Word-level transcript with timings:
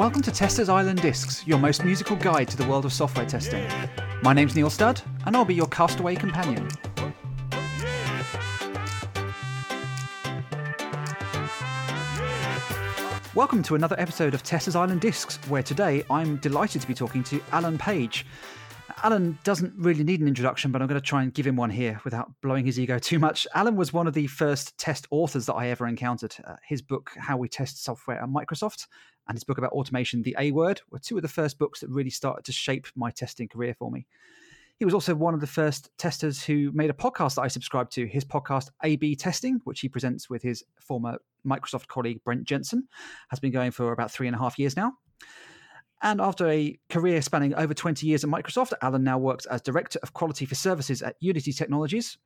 Welcome 0.00 0.22
to 0.22 0.32
Testers 0.32 0.70
Island 0.70 1.02
Discs, 1.02 1.46
your 1.46 1.58
most 1.58 1.84
musical 1.84 2.16
guide 2.16 2.48
to 2.48 2.56
the 2.56 2.64
world 2.64 2.86
of 2.86 2.92
software 2.94 3.26
testing. 3.26 3.68
My 4.22 4.32
name's 4.32 4.56
Neil 4.56 4.70
Studd, 4.70 5.02
and 5.26 5.36
I'll 5.36 5.44
be 5.44 5.54
your 5.54 5.66
castaway 5.66 6.16
companion. 6.16 6.66
Welcome 13.34 13.62
to 13.64 13.74
another 13.74 13.94
episode 13.98 14.32
of 14.32 14.42
Testers 14.42 14.74
Island 14.74 15.02
Discs, 15.02 15.36
where 15.50 15.62
today 15.62 16.02
I'm 16.08 16.36
delighted 16.36 16.80
to 16.80 16.88
be 16.88 16.94
talking 16.94 17.22
to 17.24 17.38
Alan 17.52 17.76
Page. 17.76 18.24
Alan 19.02 19.38
doesn't 19.44 19.72
really 19.76 20.04
need 20.04 20.20
an 20.20 20.28
introduction, 20.28 20.72
but 20.72 20.82
I'm 20.82 20.88
going 20.88 21.00
to 21.00 21.06
try 21.06 21.22
and 21.22 21.32
give 21.32 21.46
him 21.46 21.56
one 21.56 21.70
here 21.70 22.00
without 22.04 22.32
blowing 22.40 22.64
his 22.64 22.78
ego 22.78 22.98
too 22.98 23.18
much. 23.18 23.46
Alan 23.54 23.76
was 23.76 23.92
one 23.92 24.06
of 24.06 24.14
the 24.14 24.26
first 24.26 24.76
test 24.78 25.06
authors 25.10 25.46
that 25.46 25.54
I 25.54 25.68
ever 25.68 25.86
encountered. 25.86 26.34
Uh, 26.44 26.56
his 26.66 26.82
book, 26.82 27.12
How 27.18 27.36
We 27.36 27.48
Test 27.48 27.82
Software 27.82 28.20
at 28.20 28.28
Microsoft, 28.28 28.86
and 29.28 29.36
his 29.36 29.44
book 29.44 29.58
about 29.58 29.72
automation, 29.72 30.22
The 30.22 30.36
A 30.38 30.50
Word, 30.50 30.80
were 30.90 30.98
two 30.98 31.16
of 31.16 31.22
the 31.22 31.28
first 31.28 31.58
books 31.58 31.80
that 31.80 31.90
really 31.90 32.10
started 32.10 32.44
to 32.44 32.52
shape 32.52 32.86
my 32.94 33.10
testing 33.10 33.48
career 33.48 33.74
for 33.74 33.90
me. 33.90 34.06
He 34.78 34.84
was 34.84 34.94
also 34.94 35.14
one 35.14 35.34
of 35.34 35.40
the 35.40 35.46
first 35.46 35.90
testers 35.98 36.42
who 36.42 36.72
made 36.72 36.88
a 36.88 36.94
podcast 36.94 37.34
that 37.34 37.42
I 37.42 37.48
subscribed 37.48 37.92
to, 37.92 38.06
his 38.06 38.24
podcast 38.24 38.70
A 38.82 38.96
B 38.96 39.14
Testing, 39.14 39.60
which 39.64 39.80
he 39.80 39.88
presents 39.88 40.30
with 40.30 40.42
his 40.42 40.64
former 40.80 41.18
Microsoft 41.46 41.86
colleague 41.86 42.24
Brent 42.24 42.44
Jensen, 42.44 42.88
has 43.28 43.38
been 43.38 43.52
going 43.52 43.72
for 43.72 43.92
about 43.92 44.10
three 44.10 44.26
and 44.26 44.34
a 44.34 44.38
half 44.38 44.58
years 44.58 44.76
now. 44.76 44.94
And 46.02 46.20
after 46.20 46.48
a 46.48 46.78
career 46.88 47.20
spanning 47.20 47.54
over 47.54 47.74
20 47.74 48.06
years 48.06 48.24
at 48.24 48.30
Microsoft, 48.30 48.72
Alan 48.80 49.04
now 49.04 49.18
works 49.18 49.44
as 49.46 49.60
Director 49.60 49.98
of 50.02 50.14
Quality 50.14 50.46
for 50.46 50.54
Services 50.54 51.02
at 51.02 51.16
Unity 51.20 51.52
Technologies. 51.52 52.16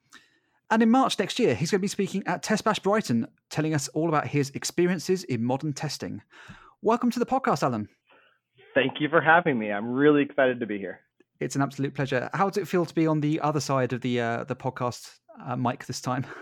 And 0.70 0.82
in 0.82 0.91
March 0.91 1.19
next 1.19 1.38
year, 1.38 1.55
he's 1.55 1.70
going 1.70 1.80
to 1.80 1.82
be 1.82 1.88
speaking 1.88 2.23
at 2.27 2.42
Test 2.42 2.65
Bash 2.65 2.79
Brighton, 2.79 3.27
telling 3.51 3.74
us 3.74 3.88
all 3.88 4.09
about 4.09 4.29
his 4.29 4.51
experiences 4.51 5.24
in 5.24 5.42
modern 5.42 5.73
testing. 5.73 6.23
Welcome 6.82 7.10
to 7.10 7.18
the 7.18 7.26
podcast, 7.26 7.65
Alan. 7.65 7.88
Thank 8.74 9.01
you 9.01 9.09
for 9.09 9.21
having 9.21 9.59
me. 9.59 9.73
I'm 9.73 9.93
really 9.93 10.23
excited 10.23 10.60
to 10.60 10.66
be 10.66 10.79
here. 10.79 11.01
It's 11.40 11.56
an 11.56 11.62
absolute 11.62 11.95
pleasure. 11.95 12.30
How 12.32 12.49
does 12.49 12.62
it 12.62 12.68
feel 12.68 12.87
to 12.87 12.95
be 12.95 13.09
on 13.09 13.21
the 13.21 13.40
other 13.40 13.60
side 13.60 13.93
of 13.93 14.01
the 14.02 14.21
uh, 14.21 14.45
the 14.45 14.56
podcast 14.56 15.18
uh, 15.45 15.56
mic 15.56 15.87
this 15.87 16.01
time? 16.01 16.27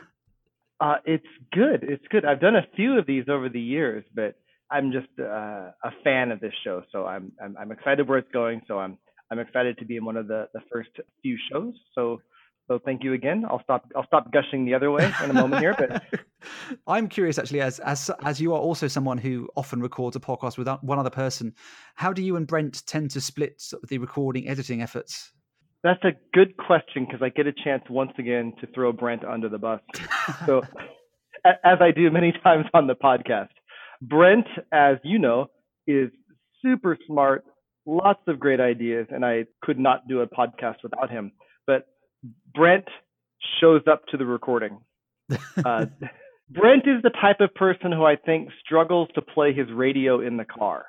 Uh, 0.80 0.96
it's 1.04 1.26
good. 1.52 1.84
It's 1.84 2.04
good. 2.10 2.24
I've 2.24 2.40
done 2.40 2.56
a 2.56 2.66
few 2.74 2.98
of 2.98 3.06
these 3.06 3.26
over 3.28 3.48
the 3.48 3.60
years, 3.60 4.02
but 4.16 4.34
I'm 4.72 4.92
just 4.92 5.08
uh, 5.18 5.70
a 5.84 5.90
fan 6.02 6.30
of 6.30 6.40
this 6.40 6.54
show, 6.64 6.82
so 6.90 7.06
I'm, 7.06 7.32
I'm, 7.42 7.56
I'm 7.58 7.72
excited 7.72 8.08
where 8.08 8.18
it's 8.18 8.30
going. 8.32 8.62
So 8.66 8.78
I'm 8.78 8.98
I'm 9.30 9.38
excited 9.38 9.78
to 9.78 9.84
be 9.84 9.96
in 9.96 10.04
one 10.04 10.16
of 10.16 10.28
the 10.28 10.48
the 10.54 10.60
first 10.72 10.90
few 11.22 11.36
shows. 11.50 11.74
So 11.94 12.20
so 12.68 12.78
thank 12.84 13.02
you 13.02 13.12
again. 13.12 13.44
I'll 13.48 13.62
stop 13.62 13.90
I'll 13.96 14.06
stop 14.06 14.32
gushing 14.32 14.64
the 14.64 14.74
other 14.74 14.90
way 14.90 15.12
in 15.24 15.30
a 15.30 15.34
moment 15.34 15.60
here. 15.60 15.74
But 15.76 16.02
I'm 16.86 17.08
curious 17.08 17.38
actually, 17.38 17.60
as 17.60 17.78
as 17.80 18.10
as 18.24 18.40
you 18.40 18.54
are 18.54 18.60
also 18.60 18.88
someone 18.88 19.18
who 19.18 19.48
often 19.56 19.80
records 19.80 20.16
a 20.16 20.20
podcast 20.20 20.58
with 20.58 20.68
one 20.82 20.98
other 20.98 21.10
person, 21.10 21.54
how 21.94 22.12
do 22.12 22.22
you 22.22 22.36
and 22.36 22.46
Brent 22.46 22.84
tend 22.86 23.10
to 23.12 23.20
split 23.20 23.62
the 23.88 23.98
recording 23.98 24.48
editing 24.48 24.82
efforts? 24.82 25.32
That's 25.82 26.02
a 26.04 26.12
good 26.32 26.56
question 26.56 27.06
because 27.06 27.22
I 27.22 27.28
get 27.28 27.46
a 27.46 27.52
chance 27.52 27.82
once 27.90 28.12
again 28.18 28.52
to 28.60 28.68
throw 28.68 28.92
Brent 28.92 29.24
under 29.24 29.48
the 29.48 29.58
bus. 29.58 29.80
So 30.46 30.62
as 31.44 31.78
I 31.80 31.90
do 31.90 32.10
many 32.10 32.32
times 32.44 32.66
on 32.74 32.86
the 32.86 32.94
podcast. 32.94 33.48
Brent, 34.02 34.46
as 34.72 34.96
you 35.04 35.18
know, 35.18 35.46
is 35.86 36.10
super 36.60 36.98
smart, 37.06 37.44
lots 37.86 38.20
of 38.26 38.40
great 38.40 38.60
ideas, 38.60 39.06
and 39.10 39.24
I 39.24 39.44
could 39.62 39.78
not 39.78 40.08
do 40.08 40.20
a 40.20 40.26
podcast 40.26 40.76
without 40.82 41.08
him. 41.08 41.30
But 41.66 41.86
Brent 42.52 42.86
shows 43.60 43.82
up 43.90 44.04
to 44.10 44.16
the 44.16 44.26
recording. 44.26 44.78
Uh, 45.64 45.86
Brent 46.50 46.86
is 46.86 47.02
the 47.02 47.10
type 47.10 47.40
of 47.40 47.54
person 47.54 47.92
who 47.92 48.04
I 48.04 48.16
think 48.16 48.50
struggles 48.62 49.08
to 49.14 49.22
play 49.22 49.54
his 49.54 49.68
radio 49.72 50.20
in 50.20 50.36
the 50.36 50.44
car. 50.44 50.86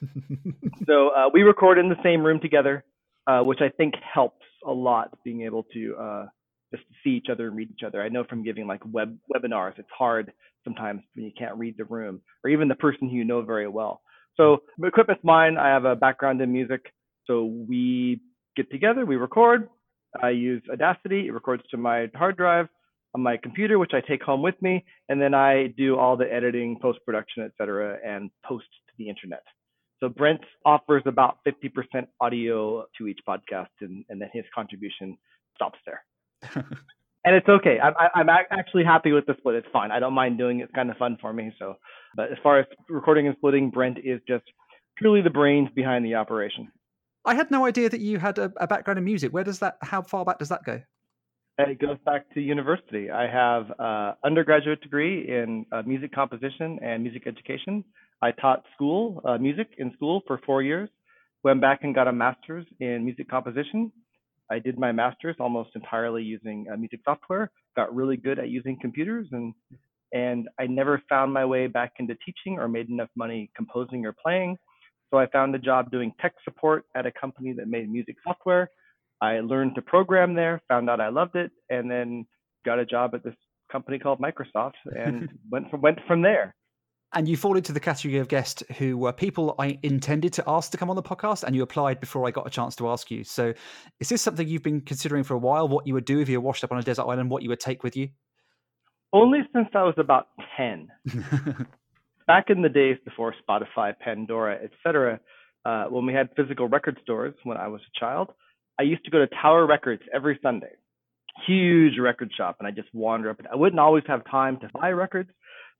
so 0.86 1.08
uh, 1.10 1.28
we 1.32 1.42
record 1.42 1.78
in 1.78 1.88
the 1.88 2.02
same 2.02 2.24
room 2.24 2.40
together, 2.40 2.84
uh, 3.28 3.40
which 3.42 3.60
I 3.60 3.68
think 3.68 3.94
helps 4.14 4.44
a 4.66 4.72
lot 4.72 5.16
being 5.22 5.42
able 5.42 5.64
to 5.74 6.26
uh, 6.72 6.76
to 6.76 6.82
see 7.04 7.10
each 7.10 7.26
other 7.30 7.48
and 7.48 7.56
read 7.56 7.70
each 7.70 7.84
other. 7.86 8.02
I 8.02 8.08
know 8.08 8.24
from 8.24 8.42
giving 8.42 8.66
like 8.66 8.80
web 8.84 9.16
webinars, 9.34 9.78
it's 9.78 9.88
hard 9.96 10.32
sometimes 10.64 11.02
when 11.14 11.24
you 11.24 11.32
can't 11.36 11.56
read 11.56 11.76
the 11.76 11.84
room 11.84 12.20
or 12.44 12.50
even 12.50 12.68
the 12.68 12.74
person 12.74 13.08
who 13.08 13.16
you 13.16 13.24
know 13.24 13.42
very 13.42 13.68
well. 13.68 14.02
So 14.36 14.62
equipment's 14.82 15.24
mine. 15.24 15.56
I 15.58 15.68
have 15.68 15.84
a 15.84 15.96
background 15.96 16.40
in 16.40 16.52
music. 16.52 16.92
So 17.26 17.44
we 17.44 18.20
get 18.56 18.70
together, 18.70 19.04
we 19.04 19.16
record. 19.16 19.68
I 20.20 20.30
use 20.30 20.62
Audacity. 20.72 21.28
It 21.28 21.32
records 21.32 21.62
to 21.70 21.76
my 21.76 22.08
hard 22.14 22.36
drive 22.36 22.68
on 23.14 23.22
my 23.22 23.36
computer, 23.36 23.78
which 23.78 23.92
I 23.94 24.00
take 24.00 24.22
home 24.22 24.42
with 24.42 24.60
me, 24.62 24.84
and 25.08 25.20
then 25.20 25.34
I 25.34 25.68
do 25.76 25.96
all 25.96 26.16
the 26.16 26.32
editing, 26.32 26.78
post 26.80 27.00
production, 27.04 27.42
etc., 27.42 27.98
and 28.04 28.30
post 28.44 28.66
to 28.88 28.92
the 28.98 29.08
internet. 29.08 29.42
So 30.00 30.08
Brent 30.08 30.40
offers 30.64 31.02
about 31.06 31.38
50% 31.46 32.06
audio 32.20 32.86
to 32.98 33.06
each 33.06 33.18
podcast, 33.28 33.68
and, 33.80 34.04
and 34.08 34.20
then 34.20 34.30
his 34.32 34.44
contribution 34.54 35.18
stops 35.54 35.78
there. 35.84 36.02
And 37.24 37.34
it's 37.34 37.48
okay. 37.48 37.78
I'm 37.80 37.94
I'm 38.14 38.28
actually 38.28 38.84
happy 38.84 39.12
with 39.12 39.26
the 39.26 39.34
split. 39.38 39.56
It's 39.56 39.66
fine. 39.72 39.90
I 39.90 39.98
don't 39.98 40.14
mind 40.14 40.38
doing 40.38 40.60
it. 40.60 40.64
It's 40.64 40.72
kind 40.72 40.90
of 40.90 40.96
fun 40.96 41.18
for 41.20 41.32
me. 41.32 41.52
So, 41.58 41.74
but 42.16 42.32
as 42.32 42.38
far 42.42 42.58
as 42.60 42.66
recording 42.88 43.26
and 43.26 43.36
splitting, 43.36 43.70
Brent 43.70 43.98
is 43.98 44.20
just 44.26 44.44
purely 44.96 45.22
the 45.22 45.30
brains 45.30 45.68
behind 45.74 46.04
the 46.04 46.14
operation. 46.14 46.70
I 47.24 47.34
had 47.34 47.50
no 47.50 47.66
idea 47.66 47.90
that 47.90 48.00
you 48.00 48.18
had 48.18 48.38
a, 48.38 48.52
a 48.56 48.66
background 48.66 48.98
in 48.98 49.04
music. 49.04 49.32
Where 49.32 49.44
does 49.44 49.58
that? 49.58 49.76
How 49.82 50.02
far 50.02 50.24
back 50.24 50.38
does 50.38 50.48
that 50.48 50.64
go? 50.64 50.80
It 51.58 51.78
goes 51.78 51.98
back 52.06 52.32
to 52.32 52.40
university. 52.40 53.10
I 53.10 53.26
have 53.30 53.66
an 53.78 54.14
undergraduate 54.24 54.80
degree 54.80 55.28
in 55.28 55.66
uh, 55.72 55.82
music 55.82 56.12
composition 56.14 56.78
and 56.82 57.02
music 57.02 57.26
education. 57.26 57.84
I 58.22 58.32
taught 58.32 58.64
school 58.74 59.20
uh, 59.26 59.36
music 59.36 59.68
in 59.76 59.92
school 59.92 60.22
for 60.26 60.40
four 60.46 60.62
years. 60.62 60.88
Went 61.44 61.60
back 61.60 61.80
and 61.82 61.94
got 61.94 62.08
a 62.08 62.12
master's 62.12 62.66
in 62.80 63.04
music 63.04 63.28
composition 63.28 63.92
I 64.50 64.58
did 64.58 64.78
my 64.78 64.92
master's 64.92 65.36
almost 65.38 65.70
entirely 65.74 66.22
using 66.22 66.66
uh, 66.72 66.76
music 66.76 67.00
software. 67.04 67.50
Got 67.76 67.94
really 67.94 68.16
good 68.16 68.38
at 68.38 68.48
using 68.48 68.78
computers, 68.80 69.28
and 69.32 69.54
and 70.12 70.48
I 70.58 70.66
never 70.66 71.00
found 71.08 71.32
my 71.32 71.44
way 71.44 71.68
back 71.68 71.92
into 71.98 72.16
teaching 72.26 72.58
or 72.58 72.68
made 72.68 72.88
enough 72.88 73.10
money 73.16 73.50
composing 73.56 74.04
or 74.04 74.12
playing. 74.12 74.56
So 75.10 75.18
I 75.18 75.26
found 75.26 75.54
a 75.54 75.58
job 75.58 75.90
doing 75.90 76.12
tech 76.20 76.34
support 76.44 76.84
at 76.96 77.06
a 77.06 77.12
company 77.12 77.52
that 77.52 77.68
made 77.68 77.90
music 77.90 78.16
software. 78.26 78.70
I 79.20 79.40
learned 79.40 79.74
to 79.76 79.82
program 79.82 80.34
there, 80.34 80.62
found 80.68 80.90
out 80.90 81.00
I 81.00 81.10
loved 81.10 81.36
it, 81.36 81.52
and 81.68 81.90
then 81.90 82.26
got 82.64 82.78
a 82.78 82.86
job 82.86 83.14
at 83.14 83.22
this 83.22 83.34
company 83.70 83.98
called 83.98 84.20
Microsoft 84.20 84.72
and 84.84 85.28
went 85.50 85.70
from 85.70 85.80
went 85.80 85.98
from 86.08 86.22
there 86.22 86.54
and 87.12 87.28
you 87.28 87.36
fall 87.36 87.56
into 87.56 87.72
the 87.72 87.80
category 87.80 88.18
of 88.18 88.28
guest 88.28 88.62
who 88.78 88.96
were 88.96 89.12
people 89.12 89.54
I 89.58 89.78
intended 89.82 90.32
to 90.34 90.44
ask 90.46 90.70
to 90.72 90.76
come 90.76 90.90
on 90.90 90.96
the 90.96 91.02
podcast, 91.02 91.42
and 91.42 91.56
you 91.56 91.62
applied 91.62 92.00
before 92.00 92.26
I 92.26 92.30
got 92.30 92.46
a 92.46 92.50
chance 92.50 92.76
to 92.76 92.88
ask 92.88 93.10
you. 93.10 93.24
So, 93.24 93.52
is 93.98 94.08
this 94.08 94.22
something 94.22 94.46
you've 94.46 94.62
been 94.62 94.80
considering 94.80 95.24
for 95.24 95.34
a 95.34 95.38
while? 95.38 95.68
What 95.68 95.86
you 95.86 95.94
would 95.94 96.04
do 96.04 96.20
if 96.20 96.28
you 96.28 96.40
were 96.40 96.46
washed 96.46 96.62
up 96.62 96.72
on 96.72 96.78
a 96.78 96.82
desert 96.82 97.04
island? 97.04 97.30
What 97.30 97.42
you 97.42 97.48
would 97.48 97.60
take 97.60 97.82
with 97.82 97.96
you? 97.96 98.10
Only 99.12 99.40
since 99.52 99.68
I 99.74 99.82
was 99.82 99.94
about 99.98 100.28
ten. 100.56 100.88
Back 102.26 102.46
in 102.48 102.62
the 102.62 102.68
days 102.68 102.96
before 103.04 103.34
Spotify, 103.48 103.92
Pandora, 103.98 104.60
etc., 104.62 105.18
uh, 105.64 105.86
when 105.86 106.06
we 106.06 106.14
had 106.14 106.28
physical 106.36 106.68
record 106.68 106.98
stores 107.02 107.34
when 107.42 107.58
I 107.58 107.66
was 107.68 107.80
a 107.80 107.98
child, 107.98 108.28
I 108.78 108.84
used 108.84 109.04
to 109.04 109.10
go 109.10 109.18
to 109.18 109.26
Tower 109.26 109.66
Records 109.66 110.02
every 110.14 110.38
Sunday. 110.42 110.70
Huge 111.46 111.98
record 111.98 112.30
shop, 112.36 112.56
and 112.60 112.68
I 112.68 112.70
just 112.70 112.88
wander 112.94 113.30
up. 113.30 113.38
I 113.50 113.56
wouldn't 113.56 113.80
always 113.80 114.04
have 114.06 114.24
time 114.30 114.58
to 114.60 114.70
buy 114.72 114.90
records 114.90 115.30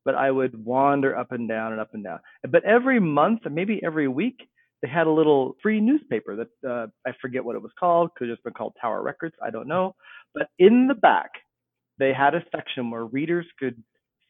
but 0.04 0.14
I 0.14 0.30
would 0.30 0.64
wander 0.64 1.16
up 1.16 1.32
and 1.32 1.48
down 1.48 1.72
and 1.72 1.80
up 1.80 1.94
and 1.94 2.04
down. 2.04 2.20
But 2.48 2.64
every 2.64 3.00
month, 3.00 3.40
or 3.44 3.50
maybe 3.50 3.80
every 3.84 4.08
week, 4.08 4.48
they 4.82 4.88
had 4.88 5.06
a 5.06 5.10
little 5.10 5.56
free 5.62 5.80
newspaper 5.80 6.36
that 6.36 6.68
uh, 6.68 6.86
I 7.06 7.12
forget 7.20 7.44
what 7.44 7.56
it 7.56 7.62
was 7.62 7.72
called. 7.78 8.14
Could 8.16 8.28
have 8.28 8.36
just 8.36 8.44
been 8.44 8.54
called 8.54 8.74
Tower 8.80 9.02
Records. 9.02 9.34
I 9.42 9.50
don't 9.50 9.68
know. 9.68 9.94
But 10.34 10.48
in 10.58 10.86
the 10.86 10.94
back, 10.94 11.30
they 11.98 12.12
had 12.14 12.34
a 12.34 12.44
section 12.54 12.90
where 12.90 13.04
readers 13.04 13.46
could 13.58 13.82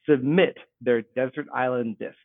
submit 0.08 0.56
their 0.80 1.02
desert 1.14 1.46
island 1.54 1.98
discs. 1.98 2.16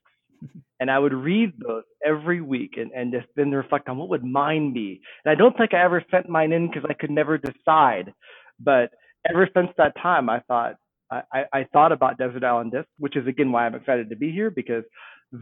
and 0.80 0.89
I 0.89 1.00
would 1.00 1.13
read 1.13 1.53
those 1.59 1.83
every 2.06 2.42
week 2.42 2.75
and, 2.77 2.92
and 2.92 3.12
just 3.12 3.27
then 3.36 3.51
reflect 3.51 3.89
on 3.89 3.97
what 3.97 4.09
would 4.09 4.24
mine 4.24 4.74
be. 4.74 5.01
And 5.24 5.31
I 5.31 5.36
don't 5.36 5.56
think 5.57 5.74
I 5.74 5.83
ever 5.83 6.03
sent 6.12 6.30
mine 6.30 6.51
in 6.51 6.68
because 6.68 6.83
I 6.89 6.94
could 6.94 7.12
never 7.12 7.38
decide. 7.38 8.13
But 8.59 8.92
ever 9.30 9.47
since 9.56 9.69
that 9.77 9.94
time, 10.01 10.30
I 10.30 10.39
thought, 10.42 10.75
I, 11.12 11.44
I 11.54 11.63
thought 11.72 11.92
about 11.92 12.18
Desert 12.18 12.44
Island 12.44 12.72
Disc, 12.72 12.88
which 12.98 13.16
is 13.16 13.28
again 13.28 13.52
why 13.52 13.66
I'm 13.66 13.75
excited 13.75 14.10
to 14.10 14.16
be 14.16 14.31
here 14.31 14.50
because 14.50 14.84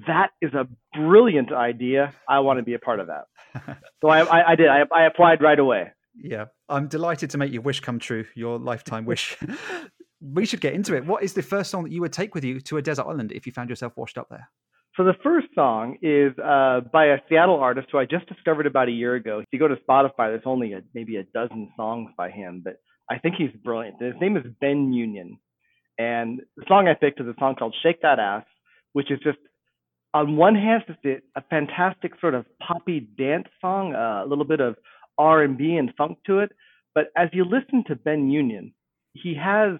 that 0.07 0.30
is 0.42 0.54
a 0.54 0.68
brilliant 0.98 1.51
idea. 1.51 2.13
I 2.27 2.39
want 2.39 2.60
to 2.60 2.63
be 2.63 2.74
a 2.74 2.80
part 2.80 3.00
of 3.00 3.07
that. 3.07 3.25
so 4.01 4.10
I, 4.10 4.21
I, 4.21 4.51
I 4.51 4.56
did. 4.56 4.68
I, 4.68 4.81
I 4.95 5.06
applied 5.06 5.42
right 5.42 5.60
away. 5.60 5.92
Yeah, 6.15 6.45
I'm 6.69 6.88
delighted 6.88 7.31
to 7.31 7.38
make 7.38 7.51
your 7.51 7.62
wish 7.62 7.80
come 7.80 8.00
true, 8.00 8.25
your 8.36 8.60
lifetime 8.60 9.06
wish. 9.06 9.38
we 10.21 10.45
should 10.45 10.62
get 10.62 10.74
into 10.74 10.95
it. 10.95 11.06
What 11.06 11.24
is 11.24 11.33
the 11.33 11.42
first 11.42 11.71
song 11.71 11.83
that 11.83 11.92
you 11.92 12.01
would 12.01 12.13
take 12.13 12.36
with 12.36 12.44
you 12.44 12.60
to 12.62 12.77
a 12.77 12.81
desert 12.81 13.07
island 13.07 13.31
if 13.31 13.45
you 13.45 13.51
found 13.51 13.69
yourself 13.69 13.94
washed 13.95 14.18
up 14.18 14.27
there? 14.30 14.50
So 14.95 15.04
the 15.04 15.15
first 15.24 15.48
song 15.56 15.98
is 16.04 16.38
uh, 16.38 16.81
by 16.92 17.06
a 17.06 17.18
Seattle 17.27 17.60
artist 17.60 17.88
who 17.92 17.98
I 17.98 18.06
just 18.06 18.27
discovered 18.27 18.68
about 18.68 18.89
a 18.89 18.92
year 18.92 19.15
ago. 19.15 19.39
If 19.39 19.48
you 19.51 19.57
go 19.57 19.68
to 19.68 19.75
Spotify, 19.75 20.30
there's 20.30 20.44
only 20.45 20.74
a, 20.74 20.81
maybe 20.94 21.15
a 21.15 21.24
dozen 21.24 21.71
songs 21.75 22.12
by 22.15 22.30
him, 22.30 22.62
but 22.63 22.75
I 23.10 23.18
think 23.18 23.36
he's 23.36 23.50
brilliant. 23.63 24.01
His 24.01 24.13
name 24.21 24.38
is 24.38 24.44
Ben 24.62 24.94
Union, 24.94 25.39
and 25.97 26.41
the 26.57 26.65
song 26.67 26.87
I 26.87 26.93
picked 26.93 27.19
is 27.19 27.27
a 27.27 27.35
song 27.39 27.55
called 27.55 27.75
Shake 27.83 28.01
That 28.01 28.19
Ass, 28.19 28.45
which 28.93 29.11
is 29.11 29.19
just 29.23 29.37
on 30.13 30.37
one 30.37 30.55
hand, 30.55 30.83
it's 31.03 31.25
a 31.35 31.41
fantastic 31.49 32.13
sort 32.21 32.35
of 32.35 32.45
poppy 32.59 32.99
dance 33.17 33.47
song, 33.59 33.95
uh, 33.95 34.23
a 34.23 34.27
little 34.27 34.45
bit 34.45 34.59
of 34.59 34.75
R&B 35.17 35.75
and 35.75 35.91
funk 35.97 36.19
to 36.27 36.39
it. 36.39 36.51
But 36.93 37.05
as 37.17 37.29
you 37.33 37.45
listen 37.45 37.83
to 37.87 37.95
Ben 37.95 38.29
Union, 38.29 38.73
he 39.13 39.35
has 39.35 39.79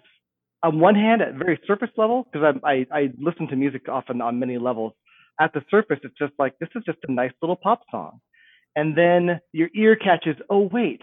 on 0.64 0.80
one 0.80 0.94
hand 0.94 1.22
at 1.22 1.34
very 1.34 1.60
surface 1.66 1.90
level 1.96 2.26
because 2.32 2.56
I, 2.64 2.68
I 2.68 2.86
I 2.90 3.08
listen 3.18 3.46
to 3.48 3.56
music 3.56 3.88
often 3.88 4.20
on 4.20 4.40
many 4.40 4.58
levels. 4.58 4.92
At 5.40 5.52
the 5.52 5.62
surface, 5.70 5.98
it's 6.02 6.18
just 6.18 6.32
like 6.38 6.58
this 6.58 6.68
is 6.74 6.82
just 6.84 6.98
a 7.06 7.12
nice 7.12 7.32
little 7.42 7.56
pop 7.56 7.82
song, 7.90 8.20
and 8.74 8.96
then 8.96 9.40
your 9.52 9.68
ear 9.76 9.94
catches, 9.94 10.36
oh 10.50 10.68
wait, 10.72 11.00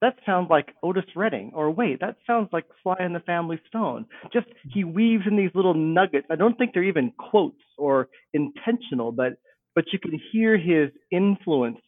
that 0.00 0.16
sounds 0.24 0.48
like 0.48 0.74
Otis 0.82 1.04
Redding, 1.14 1.52
or 1.54 1.70
wait, 1.70 2.00
that 2.00 2.16
sounds 2.26 2.48
like 2.52 2.64
Sly 2.82 2.96
and 2.98 3.14
the 3.14 3.20
Family 3.20 3.60
Stone. 3.68 4.06
Just 4.32 4.46
he 4.72 4.84
weaves 4.84 5.24
in 5.26 5.36
these 5.36 5.50
little 5.54 5.74
nuggets. 5.74 6.26
I 6.30 6.36
don't 6.36 6.56
think 6.56 6.72
they're 6.72 6.82
even 6.84 7.12
quotes 7.18 7.60
or 7.76 8.08
intentional, 8.32 9.12
but 9.12 9.34
but 9.74 9.84
you 9.92 9.98
can 9.98 10.18
hear 10.32 10.56
his 10.56 10.90
influence 11.10 11.78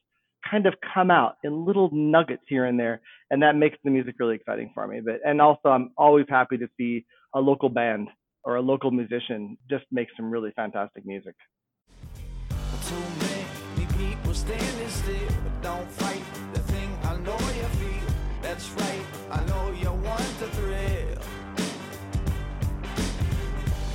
kind 0.48 0.66
of 0.66 0.74
come 0.94 1.10
out 1.10 1.36
in 1.44 1.64
little 1.64 1.88
nuggets 1.92 2.42
here 2.48 2.64
and 2.64 2.78
there, 2.78 3.00
and 3.30 3.42
that 3.42 3.56
makes 3.56 3.78
the 3.84 3.90
music 3.90 4.16
really 4.18 4.36
exciting 4.36 4.70
for 4.74 4.86
me. 4.86 5.00
But 5.04 5.20
and 5.24 5.40
also, 5.40 5.70
I'm 5.70 5.92
always 5.96 6.26
happy 6.28 6.58
to 6.58 6.68
see 6.76 7.06
a 7.34 7.40
local 7.40 7.70
band 7.70 8.08
or 8.44 8.56
a 8.56 8.62
local 8.62 8.90
musician 8.90 9.56
just 9.70 9.84
make 9.90 10.08
some 10.16 10.30
really 10.30 10.52
fantastic 10.54 11.06
music. 11.06 11.34
That's 18.42 18.68
right, 18.72 19.04
I 19.30 19.44
know 19.46 19.70
you 19.70 19.90
want 19.90 20.18
to 20.40 20.46
thrill. 20.48 21.18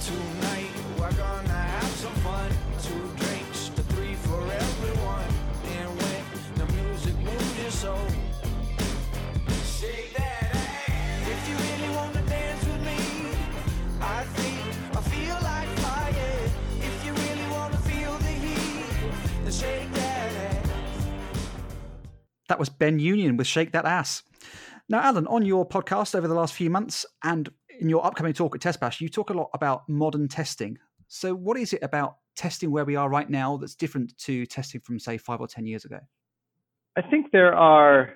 Tonight 0.01 0.71
we're 0.97 1.11
gonna 1.11 1.49
have 1.49 1.91
some 2.03 2.13
fun. 2.25 2.49
Two 2.81 3.11
drinks, 3.17 3.69
to 3.75 3.83
three 3.83 4.15
for 4.15 4.41
everyone. 4.51 5.29
And 5.77 5.89
when 6.01 6.23
the 6.55 6.65
music 6.73 7.15
moves 7.19 7.61
your 7.61 7.71
soul, 7.71 8.07
shake 9.79 10.13
that 10.15 10.55
ass. 10.55 11.27
If 11.27 11.49
you 11.49 11.55
really 11.67 11.95
wanna 11.95 12.23
dance 12.23 12.63
with 12.65 12.81
me, 12.81 12.99
I 14.01 14.23
think 14.23 14.59
I 14.95 15.01
feel 15.01 15.37
like 15.43 15.69
fire. 15.85 16.49
If 16.79 17.05
you 17.05 17.13
really 17.13 17.47
wanna 17.51 17.77
feel 17.79 18.17
the 18.17 18.33
heat, 18.43 18.85
then 19.43 19.51
shake 19.51 19.91
that 19.93 20.31
ass. 20.33 21.05
That 22.47 22.59
was 22.59 22.69
Ben 22.69 22.97
Union 22.97 23.35
with 23.35 23.45
Shake 23.45 23.73
That 23.73 23.85
Ass. 23.85 24.23
Now, 24.89 25.01
Alan, 25.01 25.27
on 25.27 25.45
your 25.45 25.67
podcast 25.67 26.15
over 26.15 26.29
the 26.29 26.33
last 26.33 26.53
few 26.53 26.69
months 26.69 27.05
and 27.21 27.49
in 27.81 27.89
your 27.89 28.05
upcoming 28.05 28.33
talk 28.33 28.55
at 28.55 28.61
Test 28.61 28.79
Bash, 28.79 29.01
you 29.01 29.09
talk 29.09 29.29
a 29.29 29.33
lot 29.33 29.49
about 29.53 29.87
modern 29.89 30.29
testing. 30.29 30.77
So, 31.09 31.35
what 31.35 31.57
is 31.57 31.73
it 31.73 31.83
about 31.83 32.17
testing 32.37 32.71
where 32.71 32.85
we 32.85 32.95
are 32.95 33.09
right 33.09 33.29
now 33.29 33.57
that's 33.57 33.75
different 33.75 34.17
to 34.19 34.45
testing 34.45 34.79
from, 34.79 34.97
say, 34.99 35.17
five 35.17 35.41
or 35.41 35.47
10 35.47 35.65
years 35.65 35.83
ago? 35.83 35.99
I 36.97 37.01
think 37.01 37.27
there 37.33 37.53
are, 37.53 38.13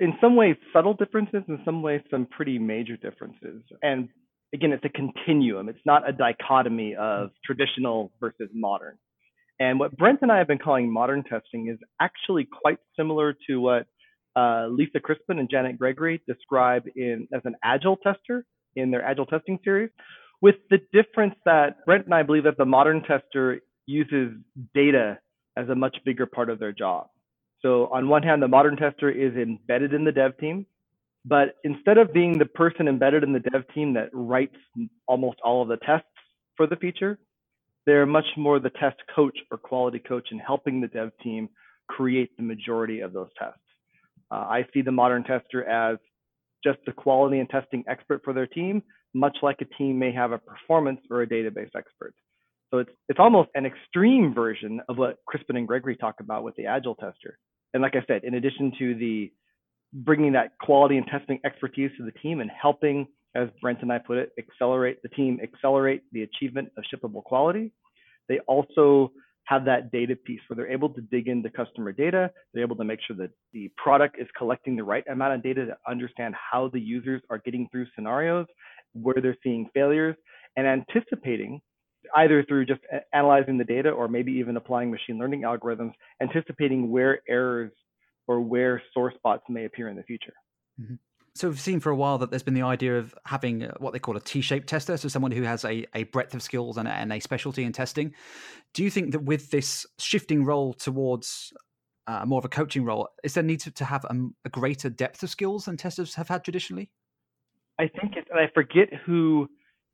in 0.00 0.14
some 0.20 0.34
ways, 0.34 0.56
subtle 0.72 0.94
differences, 0.94 1.42
in 1.46 1.60
some 1.64 1.80
ways, 1.80 2.00
some 2.10 2.26
pretty 2.26 2.58
major 2.58 2.96
differences. 2.96 3.62
And 3.80 4.08
again, 4.52 4.72
it's 4.72 4.84
a 4.84 4.88
continuum, 4.88 5.68
it's 5.68 5.78
not 5.86 6.08
a 6.08 6.12
dichotomy 6.12 6.96
of 6.98 7.30
traditional 7.44 8.10
versus 8.18 8.50
modern. 8.52 8.98
And 9.60 9.78
what 9.78 9.96
Brent 9.96 10.18
and 10.22 10.32
I 10.32 10.38
have 10.38 10.48
been 10.48 10.58
calling 10.58 10.92
modern 10.92 11.22
testing 11.22 11.68
is 11.68 11.78
actually 12.00 12.48
quite 12.62 12.78
similar 12.96 13.36
to 13.48 13.60
what 13.60 13.86
uh, 14.36 14.66
Lisa 14.68 15.00
Crispin 15.00 15.38
and 15.38 15.50
Janet 15.50 15.78
Gregory 15.78 16.22
describe 16.26 16.84
in 16.96 17.28
as 17.32 17.42
an 17.44 17.56
agile 17.64 17.96
tester 17.96 18.44
in 18.76 18.90
their 18.90 19.04
agile 19.04 19.26
testing 19.26 19.58
series, 19.64 19.90
with 20.40 20.56
the 20.70 20.78
difference 20.92 21.34
that 21.44 21.84
Brent 21.84 22.06
and 22.06 22.14
I 22.14 22.22
believe 22.22 22.44
that 22.44 22.56
the 22.56 22.64
modern 22.64 23.02
tester 23.02 23.60
uses 23.86 24.32
data 24.74 25.18
as 25.56 25.68
a 25.68 25.74
much 25.74 25.96
bigger 26.04 26.26
part 26.26 26.48
of 26.48 26.58
their 26.58 26.72
job. 26.72 27.08
So 27.62 27.88
on 27.92 28.08
one 28.08 28.22
hand, 28.22 28.42
the 28.42 28.48
modern 28.48 28.76
tester 28.76 29.10
is 29.10 29.34
embedded 29.34 29.92
in 29.92 30.04
the 30.04 30.12
dev 30.12 30.38
team, 30.38 30.64
but 31.24 31.56
instead 31.64 31.98
of 31.98 32.12
being 32.12 32.38
the 32.38 32.46
person 32.46 32.88
embedded 32.88 33.22
in 33.22 33.32
the 33.32 33.40
dev 33.40 33.64
team 33.74 33.94
that 33.94 34.08
writes 34.12 34.56
almost 35.06 35.38
all 35.44 35.62
of 35.62 35.68
the 35.68 35.76
tests 35.76 36.06
for 36.56 36.66
the 36.66 36.76
feature, 36.76 37.18
they're 37.84 38.06
much 38.06 38.26
more 38.36 38.60
the 38.60 38.70
test 38.70 38.96
coach 39.14 39.36
or 39.50 39.58
quality 39.58 39.98
coach 39.98 40.28
in 40.30 40.38
helping 40.38 40.80
the 40.80 40.88
dev 40.88 41.10
team 41.22 41.48
create 41.88 42.34
the 42.36 42.42
majority 42.42 43.00
of 43.00 43.12
those 43.12 43.28
tests. 43.38 43.58
Uh, 44.30 44.36
I 44.36 44.66
see 44.72 44.82
the 44.82 44.92
modern 44.92 45.24
tester 45.24 45.64
as 45.64 45.98
just 46.62 46.78
the 46.86 46.92
quality 46.92 47.38
and 47.38 47.48
testing 47.48 47.84
expert 47.88 48.22
for 48.24 48.32
their 48.32 48.46
team, 48.46 48.82
much 49.14 49.38
like 49.42 49.56
a 49.60 49.64
team 49.76 49.98
may 49.98 50.12
have 50.12 50.32
a 50.32 50.38
performance 50.38 51.00
or 51.10 51.22
a 51.22 51.26
database 51.26 51.70
expert. 51.76 52.14
So 52.70 52.78
it's 52.78 52.90
it's 53.08 53.18
almost 53.18 53.48
an 53.54 53.66
extreme 53.66 54.32
version 54.32 54.80
of 54.88 54.96
what 54.96 55.16
Crispin 55.26 55.56
and 55.56 55.66
Gregory 55.66 55.96
talk 55.96 56.20
about 56.20 56.44
with 56.44 56.54
the 56.56 56.66
agile 56.66 56.94
tester. 56.94 57.38
And 57.74 57.82
like 57.82 57.96
I 57.96 58.04
said, 58.06 58.22
in 58.24 58.34
addition 58.34 58.72
to 58.78 58.94
the 58.94 59.32
bringing 59.92 60.32
that 60.32 60.52
quality 60.60 60.96
and 60.96 61.06
testing 61.06 61.40
expertise 61.44 61.90
to 61.98 62.04
the 62.04 62.12
team 62.12 62.40
and 62.40 62.50
helping, 62.50 63.08
as 63.34 63.48
Brent 63.60 63.82
and 63.82 63.92
I 63.92 63.98
put 63.98 64.18
it, 64.18 64.30
accelerate 64.38 65.02
the 65.02 65.08
team, 65.08 65.40
accelerate 65.42 66.02
the 66.12 66.22
achievement 66.22 66.68
of 66.76 66.84
shippable 66.84 67.24
quality, 67.24 67.72
they 68.28 68.38
also 68.46 69.12
have 69.50 69.64
that 69.64 69.90
data 69.90 70.14
piece 70.14 70.40
where 70.46 70.56
they're 70.56 70.72
able 70.72 70.88
to 70.90 71.00
dig 71.00 71.26
into 71.26 71.50
customer 71.50 71.90
data. 71.90 72.30
They're 72.54 72.62
able 72.62 72.76
to 72.76 72.84
make 72.84 73.00
sure 73.04 73.16
that 73.16 73.30
the 73.52 73.68
product 73.76 74.16
is 74.20 74.28
collecting 74.38 74.76
the 74.76 74.84
right 74.84 75.02
amount 75.10 75.34
of 75.34 75.42
data 75.42 75.66
to 75.66 75.76
understand 75.88 76.36
how 76.52 76.68
the 76.72 76.80
users 76.80 77.20
are 77.30 77.38
getting 77.38 77.68
through 77.72 77.86
scenarios, 77.96 78.46
where 78.92 79.16
they're 79.20 79.36
seeing 79.42 79.68
failures, 79.74 80.14
and 80.56 80.68
anticipating 80.68 81.60
either 82.16 82.44
through 82.44 82.66
just 82.66 82.80
analyzing 83.12 83.58
the 83.58 83.64
data 83.64 83.90
or 83.90 84.06
maybe 84.06 84.32
even 84.32 84.56
applying 84.56 84.88
machine 84.88 85.18
learning 85.18 85.42
algorithms, 85.42 85.92
anticipating 86.22 86.88
where 86.90 87.20
errors 87.28 87.72
or 88.28 88.40
where 88.40 88.80
sore 88.94 89.12
spots 89.16 89.42
may 89.48 89.64
appear 89.64 89.88
in 89.88 89.96
the 89.96 90.02
future. 90.04 90.32
Mm-hmm. 90.80 90.94
So 91.34 91.48
we've 91.48 91.60
seen 91.60 91.80
for 91.80 91.90
a 91.90 91.96
while 91.96 92.18
that 92.18 92.30
there's 92.30 92.42
been 92.42 92.54
the 92.54 92.62
idea 92.62 92.98
of 92.98 93.14
having 93.24 93.64
uh, 93.64 93.74
what 93.78 93.92
they 93.92 93.98
call 93.98 94.16
a 94.16 94.20
T-shaped 94.20 94.68
tester, 94.68 94.96
so 94.96 95.08
someone 95.08 95.30
who 95.30 95.42
has 95.42 95.64
a, 95.64 95.86
a 95.94 96.04
breadth 96.04 96.34
of 96.34 96.42
skills 96.42 96.76
and 96.76 96.88
a, 96.88 96.92
and 96.92 97.12
a 97.12 97.20
specialty 97.20 97.64
in 97.64 97.72
testing. 97.72 98.14
Do 98.74 98.82
you 98.82 98.90
think 98.90 99.12
that 99.12 99.22
with 99.22 99.50
this 99.50 99.86
shifting 99.98 100.44
role 100.44 100.74
towards 100.74 101.52
uh, 102.08 102.24
more 102.26 102.38
of 102.38 102.44
a 102.44 102.48
coaching 102.48 102.84
role, 102.84 103.08
is 103.22 103.34
there 103.34 103.44
need 103.44 103.60
to, 103.60 103.70
to 103.70 103.84
have 103.84 104.04
a, 104.04 104.14
a, 104.44 104.48
greater 104.48 104.90
depth 104.90 105.22
of 105.22 105.30
skills 105.30 105.66
than 105.66 105.76
testers 105.76 106.14
have 106.16 106.28
had 106.28 106.42
traditionally? 106.42 106.90
I 107.78 107.86
think 107.86 108.14
I 108.34 108.48
forget 108.52 108.88
who 109.06 109.48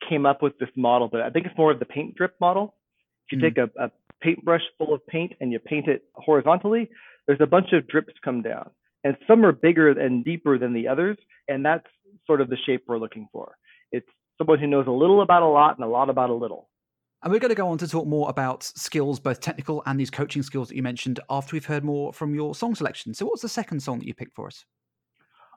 came 0.09 0.25
up 0.25 0.43
with 0.43 0.59
this 0.59 0.71
model, 0.75 1.09
but 1.09 1.21
I 1.21 1.31
think 1.31 1.47
it's 1.47 1.59
more 1.59 1.71
of 1.71 1.79
the 1.79 1.85
paint 1.85 2.15
drip 2.15 2.35
model. 2.41 2.75
If 3.27 3.33
you 3.33 3.39
mm. 3.39 3.43
take 3.43 3.59
a, 3.59 3.85
a 3.85 3.91
paintbrush 4.23 4.63
full 4.79 4.95
of 4.95 5.07
paint 5.07 5.35
and 5.41 5.53
you 5.53 5.59
paint 5.59 5.87
it 5.87 6.05
horizontally, 6.15 6.89
there's 7.27 7.41
a 7.43 7.47
bunch 7.47 7.73
of 7.73 7.87
drips 7.87 8.15
come 8.25 8.41
down 8.41 8.71
and 9.07 9.17
some 9.29 9.45
are 9.47 9.53
bigger 9.53 9.89
and 9.91 10.25
deeper 10.25 10.59
than 10.59 10.73
the 10.73 10.89
others, 10.89 11.17
and 11.47 11.65
that's 11.65 11.87
sort 12.27 12.41
of 12.41 12.51
the 12.51 12.57
shape 12.67 12.83
we're 12.89 12.99
looking 12.99 13.29
for. 13.31 13.57
It's 13.93 14.09
someone 14.37 14.59
who 14.59 14.67
knows 14.67 14.89
a 14.89 14.91
little 14.91 15.23
about 15.23 15.43
a 15.43 15.47
lot 15.47 15.77
and 15.77 15.85
a 15.85 15.89
lot 15.89 16.11
about 16.11 16.29
a 16.29 16.35
little. 16.35 16.69
And 17.23 17.33
we're 17.33 17.39
going 17.39 17.51
to 17.51 17.55
go 17.55 17.69
on 17.69 17.79
to 17.79 17.87
talk 17.87 18.05
more 18.05 18.29
about 18.29 18.65
skills, 18.65 19.21
both 19.21 19.39
technical 19.39 19.85
and 19.87 19.99
these 19.99 20.11
coaching 20.11 20.43
skills 20.43 20.69
that 20.69 20.75
you 20.75 20.83
mentioned, 20.83 21.21
after 21.31 21.55
we've 21.55 21.65
heard 21.65 21.85
more 21.85 22.13
from 22.13 22.35
your 22.35 22.53
song 22.57 22.75
selection. 22.75 23.15
So, 23.15 23.27
what's 23.27 23.43
the 23.43 23.49
second 23.49 23.81
song 23.81 24.01
that 24.01 24.07
you 24.07 24.15
picked 24.15 24.35
for 24.35 24.49
us? 24.49 24.65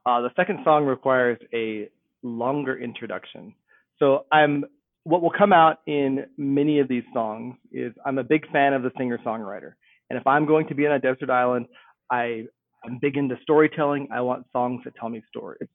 Uh, 0.05 0.21
the 0.21 0.29
second 0.35 0.59
song 0.63 0.85
requires 0.85 1.39
a 1.51 1.89
longer 2.21 2.77
introduction. 2.77 3.55
So, 3.97 4.25
I'm 4.31 4.63
what 5.05 5.23
will 5.23 5.33
come 5.35 5.53
out 5.53 5.77
in 5.87 6.27
many 6.37 6.77
of 6.79 6.87
these 6.87 7.03
songs 7.15 7.55
is 7.71 7.93
I'm 8.05 8.19
a 8.19 8.23
big 8.23 8.49
fan 8.51 8.73
of 8.73 8.83
the 8.83 8.91
singer 8.95 9.17
songwriter, 9.25 9.73
and 10.11 10.19
if 10.19 10.27
I'm 10.27 10.45
going 10.45 10.67
to 10.67 10.75
be 10.75 10.85
on 10.85 10.93
a 10.93 10.99
desert 10.99 11.31
island, 11.31 11.65
I 12.11 12.45
I'm 12.83 12.99
big 13.01 13.17
into 13.17 13.37
storytelling. 13.41 14.07
I 14.13 14.21
want 14.21 14.45
songs 14.51 14.81
that 14.85 14.95
tell 14.95 15.09
me 15.09 15.21
stories. 15.27 15.69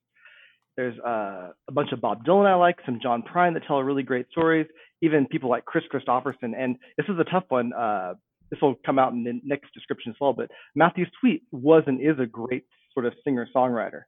There's 0.76 0.98
uh, 1.00 1.50
a 1.68 1.72
bunch 1.72 1.92
of 1.92 2.00
Bob 2.00 2.24
Dylan 2.24 2.46
I 2.46 2.54
like, 2.54 2.78
some 2.84 2.98
John 3.00 3.22
Prine 3.22 3.54
that 3.54 3.62
tell 3.66 3.80
really 3.82 4.02
great 4.02 4.26
stories, 4.30 4.66
even 5.02 5.26
people 5.26 5.48
like 5.48 5.64
Kris 5.64 5.84
Kristofferson. 5.92 6.52
And 6.56 6.76
this 6.96 7.06
is 7.08 7.16
a 7.18 7.24
tough 7.24 7.44
one. 7.48 7.72
Uh, 7.72 8.14
this 8.50 8.60
will 8.60 8.74
come 8.84 8.98
out 8.98 9.12
in 9.12 9.24
the 9.24 9.40
next 9.44 9.72
description 9.72 10.10
as 10.10 10.16
well. 10.20 10.32
But 10.32 10.50
Matthew 10.74 11.06
Sweet 11.20 11.42
was 11.52 11.84
and 11.86 12.00
is 12.00 12.18
a 12.20 12.26
great 12.26 12.64
sort 12.92 13.06
of 13.06 13.12
singer 13.24 13.46
songwriter. 13.54 14.02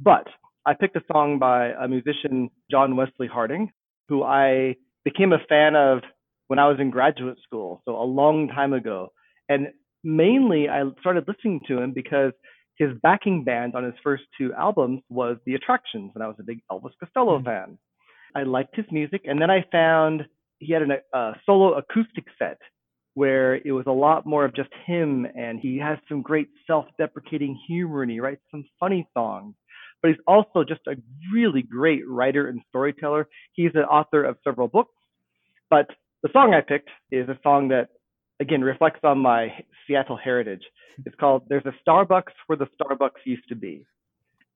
But 0.00 0.26
I 0.66 0.74
picked 0.74 0.96
a 0.96 1.02
song 1.10 1.38
by 1.38 1.70
a 1.70 1.88
musician, 1.88 2.50
John 2.70 2.96
Wesley 2.96 3.26
Harding, 3.26 3.70
who 4.08 4.22
I 4.22 4.76
became 5.04 5.32
a 5.32 5.38
fan 5.48 5.76
of 5.76 6.00
when 6.48 6.58
I 6.58 6.68
was 6.68 6.78
in 6.78 6.90
graduate 6.90 7.38
school, 7.42 7.82
so 7.84 7.96
a 7.96 8.04
long 8.04 8.48
time 8.48 8.72
ago. 8.72 9.08
And 9.48 9.68
mainly 10.04 10.68
I 10.68 10.82
started 11.00 11.24
listening 11.28 11.60
to 11.68 11.78
him 11.80 11.92
because 11.92 12.32
his 12.76 12.90
backing 13.02 13.44
band 13.44 13.74
on 13.74 13.84
his 13.84 13.94
first 14.02 14.24
two 14.38 14.52
albums 14.54 15.02
was 15.08 15.36
The 15.46 15.54
Attractions, 15.54 16.12
and 16.14 16.24
I 16.24 16.26
was 16.26 16.36
a 16.40 16.42
big 16.42 16.60
Elvis 16.70 16.92
Costello 16.98 17.38
mm-hmm. 17.38 17.46
fan. 17.46 17.78
I 18.34 18.44
liked 18.44 18.76
his 18.76 18.86
music, 18.90 19.22
and 19.24 19.40
then 19.40 19.50
I 19.50 19.64
found 19.70 20.24
he 20.58 20.72
had 20.72 20.82
an, 20.82 20.92
a 21.12 21.32
solo 21.44 21.74
acoustic 21.74 22.24
set 22.38 22.58
where 23.14 23.56
it 23.56 23.72
was 23.72 23.84
a 23.86 23.92
lot 23.92 24.24
more 24.24 24.44
of 24.44 24.54
just 24.54 24.70
him, 24.86 25.26
and 25.36 25.60
he 25.60 25.76
has 25.78 25.98
some 26.08 26.22
great 26.22 26.48
self-deprecating 26.66 27.58
humor, 27.68 28.02
and 28.02 28.10
he 28.10 28.20
writes 28.20 28.40
some 28.50 28.64
funny 28.80 29.06
songs. 29.12 29.54
But 30.00 30.12
he's 30.12 30.20
also 30.26 30.64
just 30.64 30.80
a 30.88 30.96
really 31.32 31.62
great 31.62 32.08
writer 32.08 32.48
and 32.48 32.60
storyteller. 32.70 33.28
He's 33.52 33.72
the 33.72 33.82
author 33.82 34.24
of 34.24 34.38
several 34.42 34.66
books, 34.66 34.94
but 35.68 35.88
the 36.22 36.30
song 36.32 36.54
I 36.54 36.60
picked 36.62 36.88
is 37.10 37.28
a 37.28 37.38
song 37.42 37.68
that 37.68 37.88
again 38.42 38.62
reflects 38.72 39.02
on 39.10 39.18
my 39.30 39.40
Seattle 39.86 40.20
heritage. 40.28 40.64
It's 41.06 41.18
called 41.22 41.40
"There's 41.48 41.66
a 41.66 41.74
Starbucks 41.82 42.34
where 42.46 42.58
the 42.62 42.68
Starbucks 42.76 43.22
used 43.24 43.48
to 43.48 43.56
be," 43.66 43.86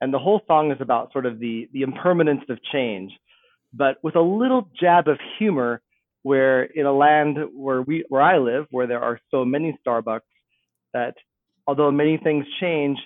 and 0.00 0.08
the 0.14 0.22
whole 0.24 0.42
song 0.46 0.72
is 0.74 0.80
about 0.80 1.12
sort 1.12 1.26
of 1.30 1.34
the 1.44 1.68
the 1.74 1.82
impermanence 1.88 2.44
of 2.48 2.58
change, 2.74 3.10
but 3.72 3.94
with 4.06 4.16
a 4.16 4.26
little 4.42 4.62
jab 4.82 5.08
of 5.08 5.18
humor. 5.38 5.72
Where 6.32 6.64
in 6.64 6.86
a 6.86 6.96
land 7.06 7.34
where 7.54 7.82
we 7.88 8.04
where 8.08 8.24
I 8.34 8.38
live, 8.38 8.64
where 8.72 8.88
there 8.88 9.04
are 9.08 9.20
so 9.30 9.44
many 9.44 9.78
Starbucks, 9.82 10.30
that 10.92 11.14
although 11.68 11.92
many 11.92 12.16
things 12.16 12.44
change, 12.58 12.98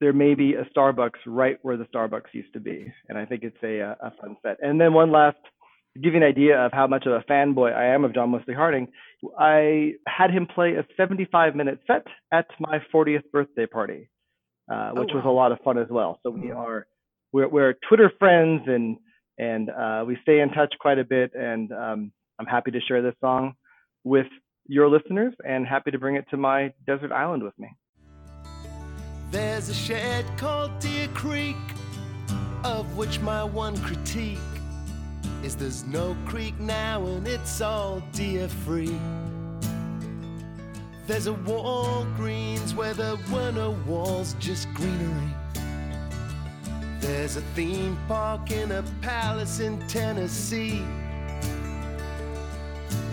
there 0.00 0.12
may 0.12 0.34
be 0.34 0.54
a 0.54 0.64
Starbucks 0.66 1.20
right 1.26 1.58
where 1.62 1.76
the 1.76 1.88
Starbucks 1.92 2.32
used 2.32 2.52
to 2.52 2.60
be. 2.60 2.92
And 3.08 3.18
I 3.18 3.24
think 3.24 3.42
it's 3.42 3.62
a, 3.64 3.96
a 4.00 4.12
fun 4.20 4.36
set. 4.42 4.58
And 4.62 4.80
then 4.80 4.92
one 4.92 5.10
last, 5.10 5.42
to 5.94 6.00
give 6.00 6.14
you 6.14 6.20
an 6.20 6.26
idea 6.26 6.58
of 6.58 6.72
how 6.72 6.86
much 6.86 7.06
of 7.06 7.12
a 7.12 7.20
fanboy 7.20 7.74
I 7.74 7.94
am 7.94 8.04
of 8.04 8.14
John 8.14 8.32
Wesley 8.32 8.54
Harding, 8.54 8.88
I 9.38 9.92
had 10.06 10.30
him 10.30 10.46
play 10.46 10.74
a 10.74 10.86
75 10.96 11.54
minute 11.54 11.80
set 11.86 12.06
at 12.32 12.46
my 12.58 12.80
40th 12.92 13.22
birthday 13.32 13.66
party, 13.66 14.10
uh, 14.70 14.90
which 14.92 15.10
oh, 15.12 15.16
wow. 15.16 15.20
was 15.20 15.24
a 15.24 15.30
lot 15.30 15.52
of 15.52 15.58
fun 15.64 15.78
as 15.78 15.88
well. 15.88 16.18
So 16.22 16.30
we 16.30 16.50
are, 16.50 16.86
we're, 17.32 17.48
we're 17.48 17.74
Twitter 17.88 18.10
friends 18.18 18.62
and, 18.66 18.96
and 19.38 19.70
uh, 19.70 20.04
we 20.06 20.18
stay 20.22 20.40
in 20.40 20.50
touch 20.50 20.74
quite 20.80 20.98
a 20.98 21.04
bit. 21.04 21.32
And 21.34 21.70
um, 21.72 22.12
I'm 22.38 22.46
happy 22.46 22.72
to 22.72 22.80
share 22.80 23.02
this 23.02 23.14
song 23.20 23.54
with 24.02 24.26
your 24.66 24.88
listeners 24.88 25.34
and 25.46 25.66
happy 25.66 25.92
to 25.92 25.98
bring 25.98 26.16
it 26.16 26.24
to 26.30 26.36
my 26.36 26.72
desert 26.86 27.12
island 27.12 27.42
with 27.44 27.56
me. 27.58 27.68
There's 29.30 29.68
a 29.68 29.74
shed 29.74 30.24
called 30.36 30.76
Deer 30.80 31.08
Creek, 31.08 31.56
of 32.64 32.96
which 32.96 33.20
my 33.20 33.44
one 33.44 33.76
critique 33.78 34.38
is 35.42 35.56
there's 35.56 35.84
no 35.84 36.16
creek 36.26 36.58
now 36.58 37.04
and 37.06 37.26
it's 37.26 37.60
all 37.60 38.02
deer 38.12 38.48
free. 38.48 38.98
There's 41.06 41.26
a 41.26 41.32
Walgreens 41.32 42.74
where 42.74 42.94
there 42.94 43.16
were 43.30 43.50
no 43.50 43.72
walls, 43.86 44.34
just 44.38 44.72
greenery. 44.72 45.34
There's 47.00 47.36
a 47.36 47.42
theme 47.54 47.98
park 48.08 48.50
in 48.50 48.72
a 48.72 48.82
palace 49.02 49.60
in 49.60 49.78
Tennessee. 49.86 50.82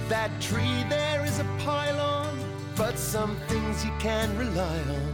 That 0.07 0.31
tree 0.39 0.85
there 0.87 1.25
is 1.25 1.39
a 1.39 1.47
pylon, 1.59 2.39
but 2.77 2.97
some 2.97 3.35
things 3.47 3.83
you 3.83 3.91
can 3.99 4.37
rely 4.37 4.79
on. 4.79 5.13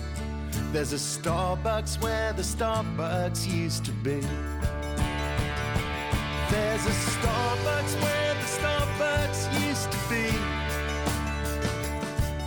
There's 0.71 0.93
a 0.93 0.97
Starbucks 0.97 1.99
where 2.01 2.33
the 2.33 2.43
Starbucks 2.43 3.51
used 3.51 3.85
to 3.85 3.91
be. 3.91 4.21
There's 6.57 6.87
a 6.87 6.97
Starbucks 7.15 7.93
where 8.01 8.33
the 8.33 8.49
Starbucks 8.57 9.39
used 9.67 9.91
to 9.91 9.99
be. 10.09 10.25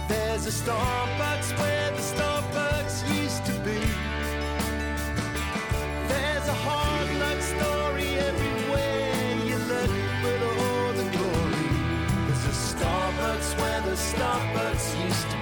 There's 0.08 0.46
a 0.46 0.54
Starbucks 0.62 1.48
where 1.60 1.90
the 1.92 2.04
Starbucks 2.12 2.96
used 3.22 3.44
to 3.46 3.52
be. 3.68 3.80
There's 6.10 6.46
a 6.48 6.58
hard 6.66 7.08
luck 7.22 7.40
story 7.54 8.08
everywhere 8.30 9.36
you 9.48 9.58
look 9.72 9.92
but 10.22 10.40
all 10.58 10.92
the 11.00 11.06
glory. 11.16 11.70
There's 12.26 12.46
a 12.54 12.56
Starbucks 12.72 13.50
where 13.60 13.80
the 13.82 13.96
Starbucks 14.10 15.04
used 15.06 15.30
to 15.30 15.36
be. 15.36 15.39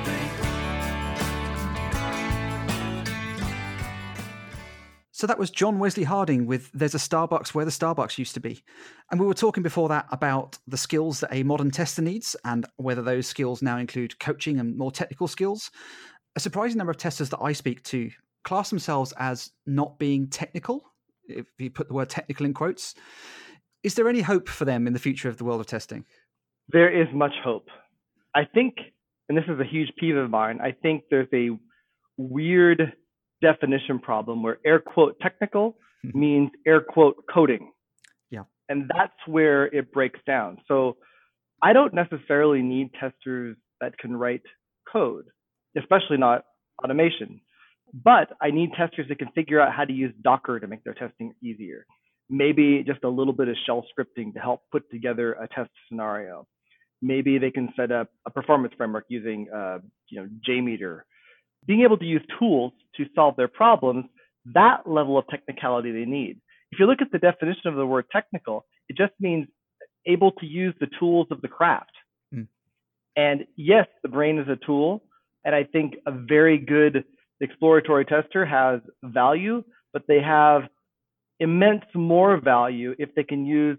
So 5.19 5.27
that 5.27 5.37
was 5.37 5.51
John 5.51 5.81
Wesley 5.81 6.05
Harding 6.05 6.47
with 6.47 6.71
There's 6.73 6.95
a 6.95 6.99
Starbucks 6.99 7.53
Where 7.53 7.65
the 7.65 7.73
Starbucks 7.73 8.19
Used 8.19 8.35
to 8.35 8.41
Be. 8.41 8.63
And 9.11 9.19
we 9.19 9.27
were 9.27 9.35
talking 9.35 9.65
before 9.65 9.89
that 9.89 10.07
about 10.13 10.59
the 10.69 10.77
skills 10.77 11.19
that 11.19 11.35
a 11.35 11.43
modern 11.43 11.73
tester 11.73 12.03
needs 12.03 12.37
and 12.45 12.65
whether 12.77 13.03
those 13.03 13.27
skills 13.27 13.61
now 13.61 13.79
include 13.79 14.21
coaching 14.21 14.61
and 14.61 14.77
more 14.77 14.93
technical 14.93 15.27
skills. 15.27 15.73
A 16.37 16.41
surprising 16.41 16.79
number 16.79 16.93
of 16.93 16.99
testers 16.99 17.31
that 17.31 17.41
I 17.43 17.51
speak 17.53 17.83
to 17.87 18.13
class 18.45 18.71
themselves 18.71 19.13
as 19.19 19.51
not 19.67 19.99
being 19.99 20.29
technical, 20.29 20.85
if 21.27 21.47
you 21.59 21.69
put 21.69 21.89
the 21.89 21.95
word 21.95 22.11
technical 22.11 22.47
in 22.47 22.55
quotes. 22.55 22.95
Is 23.83 23.97
there 23.97 24.09
any 24.09 24.21
hope 24.21 24.49
for 24.49 24.67
them 24.67 24.87
in 24.87 24.93
the 24.93 25.01
future 25.01 25.29
of 25.29 25.37
the 25.37 25.45
world 25.45 25.61
of 25.61 25.67
testing? 25.67 26.05
There 26.69 26.97
is 26.97 27.09
much 27.13 27.35
hope. 27.43 27.67
I 28.37 28.45
think, 28.45 28.77
and 29.29 29.37
this 29.37 29.47
is 29.49 29.59
a 29.59 29.65
huge 29.65 29.91
peeve 29.99 30.17
of 30.17 30.31
mine, 30.31 30.61
I 30.63 30.71
think 30.71 31.07
there's 31.11 31.27
a 31.35 31.59
weird 32.17 32.93
definition 33.41 33.99
problem 33.99 34.43
where 34.43 34.59
air 34.65 34.81
quote 34.81 35.19
technical 35.21 35.77
mm-hmm. 36.05 36.19
means 36.19 36.51
air 36.67 36.81
quote 36.81 37.17
coding. 37.33 37.73
Yeah. 38.31 38.45
And 38.69 38.91
that's 38.95 39.17
where 39.27 39.67
it 39.67 39.93
breaks 39.93 40.21
down. 40.27 40.59
So 40.69 40.97
I 41.63 41.73
don't 41.73 41.95
necessarily 41.95 42.63
need 42.63 42.91
testers 42.99 43.57
that 43.81 43.99
can 43.99 44.17
write 44.17 44.43
code, 44.91 45.27
especially 45.77 46.17
not 46.17 46.45
automation. 46.83 47.41
But 47.93 48.29
I 48.43 48.51
need 48.51 48.73
testers 48.77 49.07
that 49.09 49.19
can 49.19 49.29
figure 49.35 49.61
out 49.61 49.73
how 49.73 49.85
to 49.85 49.93
use 49.93 50.13
Docker 50.23 50.61
to 50.61 50.67
make 50.67 50.85
their 50.85 50.95
testing 50.95 51.33
easier. 51.43 51.87
Maybe 52.29 52.85
just 52.87 53.03
a 53.05 53.09
little 53.09 53.33
bit 53.33 53.49
of 53.49 53.57
shell 53.65 53.87
scripting 53.99 54.35
to 54.35 54.41
help 54.41 54.61
put 54.71 54.91
together 54.91 55.33
a 55.33 55.49
test 55.49 55.71
scenario. 55.89 56.47
Maybe 57.01 57.39
they 57.39 57.51
can 57.51 57.71
set 57.77 57.91
up 57.91 58.09
a 58.27 58.31
performance 58.31 58.75
framework 58.77 59.07
using, 59.09 59.49
uh, 59.55 59.79
you 60.09 60.21
know, 60.21 60.29
JMeter 60.47 61.01
being 61.69 61.83
able 61.83 61.99
to 61.99 62.05
use 62.05 62.23
tools 62.39 62.73
to 62.97 63.05
solve 63.15 63.37
their 63.37 63.47
problems, 63.47 64.07
that 64.55 64.79
level 64.87 65.19
of 65.19 65.29
technicality 65.29 65.93
they 65.93 66.07
need. 66.07 66.41
If 66.73 66.81
you 66.81 66.87
look 66.87 67.01
at 67.01 67.13
the 67.13 67.19
definition 67.19 67.69
of 67.69 67.77
the 67.77 67.87
word 67.87 68.07
technical, 68.11 68.67
it 68.89 68.97
just 68.97 69.13
means 69.21 69.47
able 70.07 70.33
to 70.33 70.47
use 70.47 70.75
the 70.81 70.89
tools 70.99 71.29
of 71.31 71.41
the 71.43 71.49
craft. 71.49 71.93
Mm. 72.35 72.49
And 73.17 73.45
yes, 73.57 73.87
the 74.03 74.09
brain 74.09 74.39
is 74.39 74.49
a 74.49 74.59
tool. 74.67 75.05
And 75.45 75.55
I 75.55 75.65
think 75.65 75.95
a 76.07 76.11
very 76.11 76.59
good 76.59 77.05
exploratory 77.41 78.05
tester 78.05 78.45
has 78.45 78.81
value, 79.05 79.63
but 79.93 80.03
they 80.09 80.21
have 80.21 80.63
immense 81.39 81.85
more 81.95 82.41
value 82.41 82.95
if 82.99 83.15
they 83.15 83.23
can 83.23 83.47
use 83.47 83.79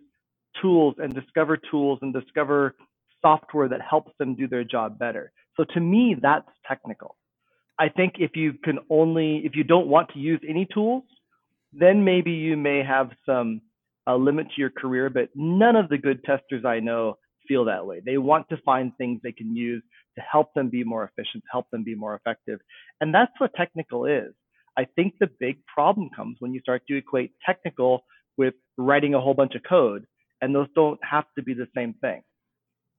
tools 0.62 0.96
and 1.00 1.14
discover 1.14 1.58
tools 1.58 2.00
and 2.02 2.14
discover 2.14 2.76
software 3.22 3.68
that 3.68 3.82
helps 3.82 4.12
them 4.20 4.36
do 4.36 4.48
their 4.48 4.64
job 4.64 4.98
better. 4.98 5.32
So 5.58 5.66
to 5.74 5.80
me, 5.80 6.16
that's 6.22 6.48
technical. 6.68 7.18
I 7.80 7.90
think 7.90 8.16
if 8.20 8.36
you 8.36 8.54
can 8.64 8.80
only, 8.90 9.42
if 9.46 9.56
you 9.56 9.64
don't 9.64 9.88
want 9.88 10.10
to 10.14 10.20
use 10.20 10.42
any 10.48 10.68
tools, 10.74 11.04
then 11.72 12.04
maybe 12.04 12.32
you 12.32 12.58
may 12.58 12.84
have 12.84 13.12
some 13.26 13.62
uh, 14.06 14.16
limit 14.16 14.48
to 14.48 14.62
your 14.62 14.70
career. 14.70 15.10
But 15.10 15.30
none 15.34 15.76
of 15.76 15.90
the 15.90 15.98
good 15.98 16.24
testers 16.26 16.66
I 16.66 16.80
know 16.82 17.18
feel 17.48 17.66
that 17.66 17.86
way. 17.86 18.02
They 18.06 18.18
want 18.18 18.50
to 18.50 18.58
find 18.58 18.92
things 18.98 19.22
they 19.24 19.32
can 19.32 19.56
use 19.56 19.82
to 20.18 20.22
help 20.30 20.54
them 20.54 20.70
be 20.70 20.84
more 20.84 21.04
efficient, 21.04 21.44
help 21.52 21.70
them 21.72 21.84
be 21.84 21.96
more 21.96 22.16
effective. 22.16 22.60
And 23.00 23.14
that's 23.14 23.32
what 23.38 23.54
technical 23.56 24.06
is. 24.06 24.34
I 24.78 24.86
think 24.96 25.16
the 25.20 25.30
big 25.40 25.58
problem 25.66 26.10
comes 26.16 26.38
when 26.40 26.54
you 26.54 26.60
start 26.62 26.84
to 26.88 26.98
equate 26.98 27.32
technical 27.46 28.04
with 28.38 28.54
writing 28.78 29.14
a 29.14 29.22
whole 29.22 29.34
bunch 29.34 29.56
of 29.56 29.64
code, 29.68 30.06
and 30.42 30.54
those 30.54 30.68
don't 30.76 31.00
have 31.04 31.26
to 31.38 31.44
be 31.44 31.54
the 31.54 31.68
same 31.76 31.94
thing. 32.02 32.22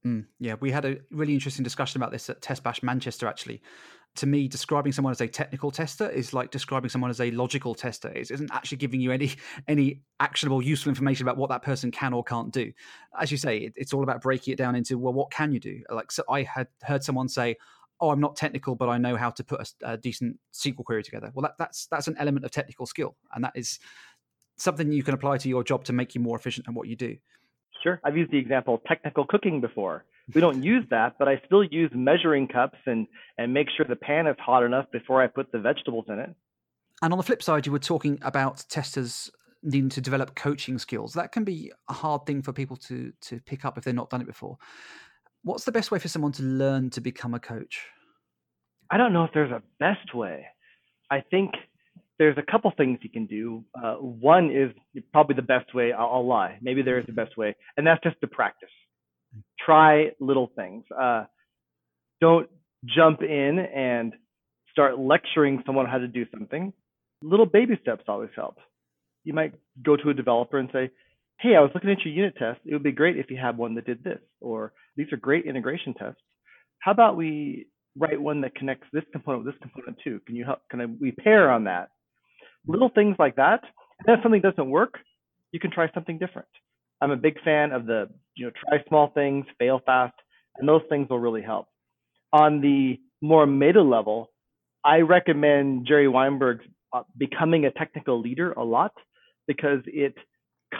Mm, 0.05 0.25
yeah, 0.39 0.55
we 0.59 0.71
had 0.71 0.85
a 0.85 0.97
really 1.11 1.33
interesting 1.33 1.63
discussion 1.63 2.01
about 2.01 2.11
this 2.11 2.29
at 2.29 2.41
Test 2.41 2.63
Bash 2.63 2.81
Manchester, 2.81 3.27
actually. 3.27 3.61
To 4.15 4.27
me, 4.27 4.47
describing 4.47 4.91
someone 4.91 5.11
as 5.11 5.21
a 5.21 5.27
technical 5.27 5.71
tester 5.71 6.09
is 6.09 6.33
like 6.33 6.51
describing 6.51 6.89
someone 6.89 7.11
as 7.11 7.21
a 7.21 7.31
logical 7.31 7.73
tester. 7.75 8.09
It 8.09 8.29
isn't 8.31 8.51
actually 8.51 8.79
giving 8.79 8.99
you 8.99 9.11
any 9.11 9.31
any 9.67 10.01
actionable, 10.19 10.61
useful 10.61 10.89
information 10.89 11.25
about 11.25 11.37
what 11.37 11.49
that 11.49 11.61
person 11.61 11.91
can 11.91 12.13
or 12.13 12.23
can't 12.23 12.51
do. 12.51 12.73
As 13.19 13.31
you 13.31 13.37
say, 13.37 13.57
it, 13.57 13.73
it's 13.75 13.93
all 13.93 14.03
about 14.03 14.21
breaking 14.21 14.53
it 14.53 14.57
down 14.57 14.75
into 14.75 14.97
well, 14.97 15.13
what 15.13 15.31
can 15.31 15.51
you 15.51 15.59
do? 15.59 15.81
Like, 15.89 16.11
so 16.11 16.23
I 16.29 16.43
had 16.43 16.67
heard 16.81 17.03
someone 17.03 17.29
say, 17.29 17.55
"Oh, 18.01 18.09
I'm 18.09 18.19
not 18.19 18.35
technical, 18.35 18.75
but 18.75 18.89
I 18.89 18.97
know 18.97 19.15
how 19.15 19.29
to 19.29 19.43
put 19.45 19.61
a, 19.61 19.91
a 19.93 19.97
decent 19.97 20.37
SQL 20.51 20.83
query 20.83 21.03
together." 21.03 21.31
Well, 21.33 21.43
that, 21.43 21.57
that's 21.57 21.85
that's 21.85 22.09
an 22.09 22.17
element 22.17 22.43
of 22.43 22.51
technical 22.51 22.87
skill, 22.87 23.15
and 23.33 23.43
that 23.45 23.53
is 23.55 23.79
something 24.57 24.91
you 24.91 25.03
can 25.03 25.13
apply 25.13 25.37
to 25.37 25.49
your 25.49 25.63
job 25.63 25.85
to 25.85 25.93
make 25.93 26.15
you 26.15 26.21
more 26.21 26.37
efficient 26.37 26.67
at 26.67 26.73
what 26.73 26.87
you 26.87 26.97
do. 26.97 27.15
Sure. 27.83 27.99
I've 28.03 28.17
used 28.17 28.31
the 28.31 28.37
example 28.37 28.81
technical 28.87 29.25
cooking 29.25 29.61
before. 29.61 30.05
We 30.33 30.41
don't 30.41 30.63
use 30.75 30.85
that, 30.89 31.15
but 31.17 31.27
I 31.27 31.41
still 31.45 31.63
use 31.63 31.91
measuring 31.93 32.47
cups 32.47 32.77
and, 32.85 33.07
and 33.37 33.53
make 33.53 33.67
sure 33.75 33.85
the 33.87 33.95
pan 33.95 34.27
is 34.27 34.35
hot 34.39 34.63
enough 34.63 34.85
before 34.91 35.21
I 35.21 35.27
put 35.27 35.51
the 35.51 35.59
vegetables 35.59 36.05
in 36.09 36.19
it. 36.19 36.35
And 37.01 37.13
on 37.13 37.17
the 37.17 37.23
flip 37.23 37.41
side, 37.41 37.65
you 37.65 37.71
were 37.71 37.79
talking 37.79 38.19
about 38.21 38.63
testers 38.69 39.31
needing 39.63 39.89
to 39.89 40.01
develop 40.01 40.35
coaching 40.35 40.77
skills. 40.77 41.13
That 41.13 41.31
can 41.31 41.43
be 41.43 41.71
a 41.89 41.93
hard 41.93 42.25
thing 42.25 42.41
for 42.41 42.53
people 42.53 42.77
to 42.77 43.11
to 43.21 43.39
pick 43.41 43.65
up 43.65 43.77
if 43.77 43.83
they've 43.83 43.95
not 43.95 44.09
done 44.09 44.21
it 44.21 44.27
before. 44.27 44.57
What's 45.43 45.65
the 45.65 45.71
best 45.71 45.91
way 45.91 45.99
for 45.99 46.07
someone 46.07 46.31
to 46.33 46.43
learn 46.43 46.89
to 46.91 47.01
become 47.01 47.33
a 47.33 47.39
coach? 47.39 47.87
I 48.91 48.97
don't 48.97 49.13
know 49.13 49.23
if 49.23 49.31
there's 49.33 49.51
a 49.51 49.63
best 49.79 50.13
way. 50.13 50.45
I 51.09 51.21
think 51.21 51.51
there's 52.21 52.37
a 52.37 52.51
couple 52.51 52.71
things 52.77 52.99
you 53.01 53.09
can 53.09 53.25
do. 53.25 53.63
Uh, 53.73 53.95
one 53.95 54.51
is 54.51 54.69
probably 55.11 55.35
the 55.35 55.41
best 55.41 55.73
way. 55.73 55.91
I'll, 55.91 56.05
I'll, 56.05 56.27
lie. 56.27 56.59
Maybe 56.61 56.83
there 56.83 56.99
is 56.99 57.05
the 57.07 57.13
best 57.13 57.35
way, 57.35 57.55
and 57.75 57.87
that's 57.87 57.99
just 58.03 58.21
to 58.21 58.27
practice. 58.27 58.69
Try 59.65 60.11
little 60.19 60.51
things. 60.55 60.83
Uh, 60.95 61.23
don't 62.19 62.47
jump 62.85 63.23
in 63.23 63.57
and 63.57 64.13
start 64.71 64.99
lecturing 64.99 65.63
someone 65.65 65.87
how 65.87 65.97
to 65.97 66.07
do 66.07 66.27
something. 66.29 66.71
Little 67.23 67.47
baby 67.47 67.73
steps 67.81 68.03
always 68.07 68.29
help. 68.35 68.57
You 69.23 69.33
might 69.33 69.55
go 69.83 69.97
to 69.97 70.09
a 70.11 70.13
developer 70.13 70.59
and 70.59 70.69
say, 70.71 70.91
"Hey, 71.39 71.55
I 71.55 71.61
was 71.61 71.71
looking 71.73 71.89
at 71.89 72.05
your 72.05 72.13
unit 72.13 72.35
test. 72.37 72.59
It 72.67 72.73
would 72.73 72.83
be 72.83 72.91
great 72.91 73.17
if 73.17 73.31
you 73.31 73.37
had 73.37 73.57
one 73.57 73.73
that 73.75 73.87
did 73.87 74.03
this." 74.03 74.19
Or 74.41 74.73
these 74.95 75.11
are 75.11 75.17
great 75.17 75.45
integration 75.47 75.95
tests. 75.95 76.21
how 76.81 76.91
about 76.91 77.17
we 77.17 77.65
write 77.97 78.21
one 78.21 78.41
that 78.41 78.53
connects 78.53 78.87
this 78.93 79.03
component 79.11 79.43
with 79.43 79.55
this 79.55 79.61
component 79.63 79.97
too? 80.03 80.21
Can 80.27 80.35
you 80.35 80.45
help? 80.45 80.59
Can 80.69 80.81
I, 80.81 80.85
we 80.85 81.11
pair 81.11 81.49
on 81.49 81.63
that? 81.63 81.89
Little 82.67 82.89
things 82.89 83.15
like 83.19 83.35
that. 83.35 83.61
And 84.05 84.17
if 84.17 84.23
something 84.23 84.41
doesn't 84.41 84.69
work, 84.69 84.95
you 85.51 85.59
can 85.59 85.71
try 85.71 85.89
something 85.93 86.17
different. 86.17 86.47
I'm 87.01 87.11
a 87.11 87.17
big 87.17 87.41
fan 87.43 87.71
of 87.71 87.85
the, 87.85 88.09
you 88.35 88.45
know, 88.45 88.51
try 88.67 88.83
small 88.87 89.09
things, 89.13 89.45
fail 89.59 89.81
fast, 89.85 90.13
and 90.57 90.67
those 90.67 90.81
things 90.89 91.09
will 91.09 91.19
really 91.19 91.41
help. 91.41 91.67
On 92.33 92.61
the 92.61 92.99
more 93.21 93.45
meta 93.45 93.81
level, 93.81 94.31
I 94.83 94.99
recommend 94.99 95.87
Jerry 95.87 96.07
Weinberg's 96.07 96.65
uh, 96.93 97.03
becoming 97.17 97.65
a 97.65 97.71
technical 97.71 98.19
leader 98.19 98.51
a 98.53 98.63
lot 98.63 98.93
because 99.47 99.79
it 99.85 100.13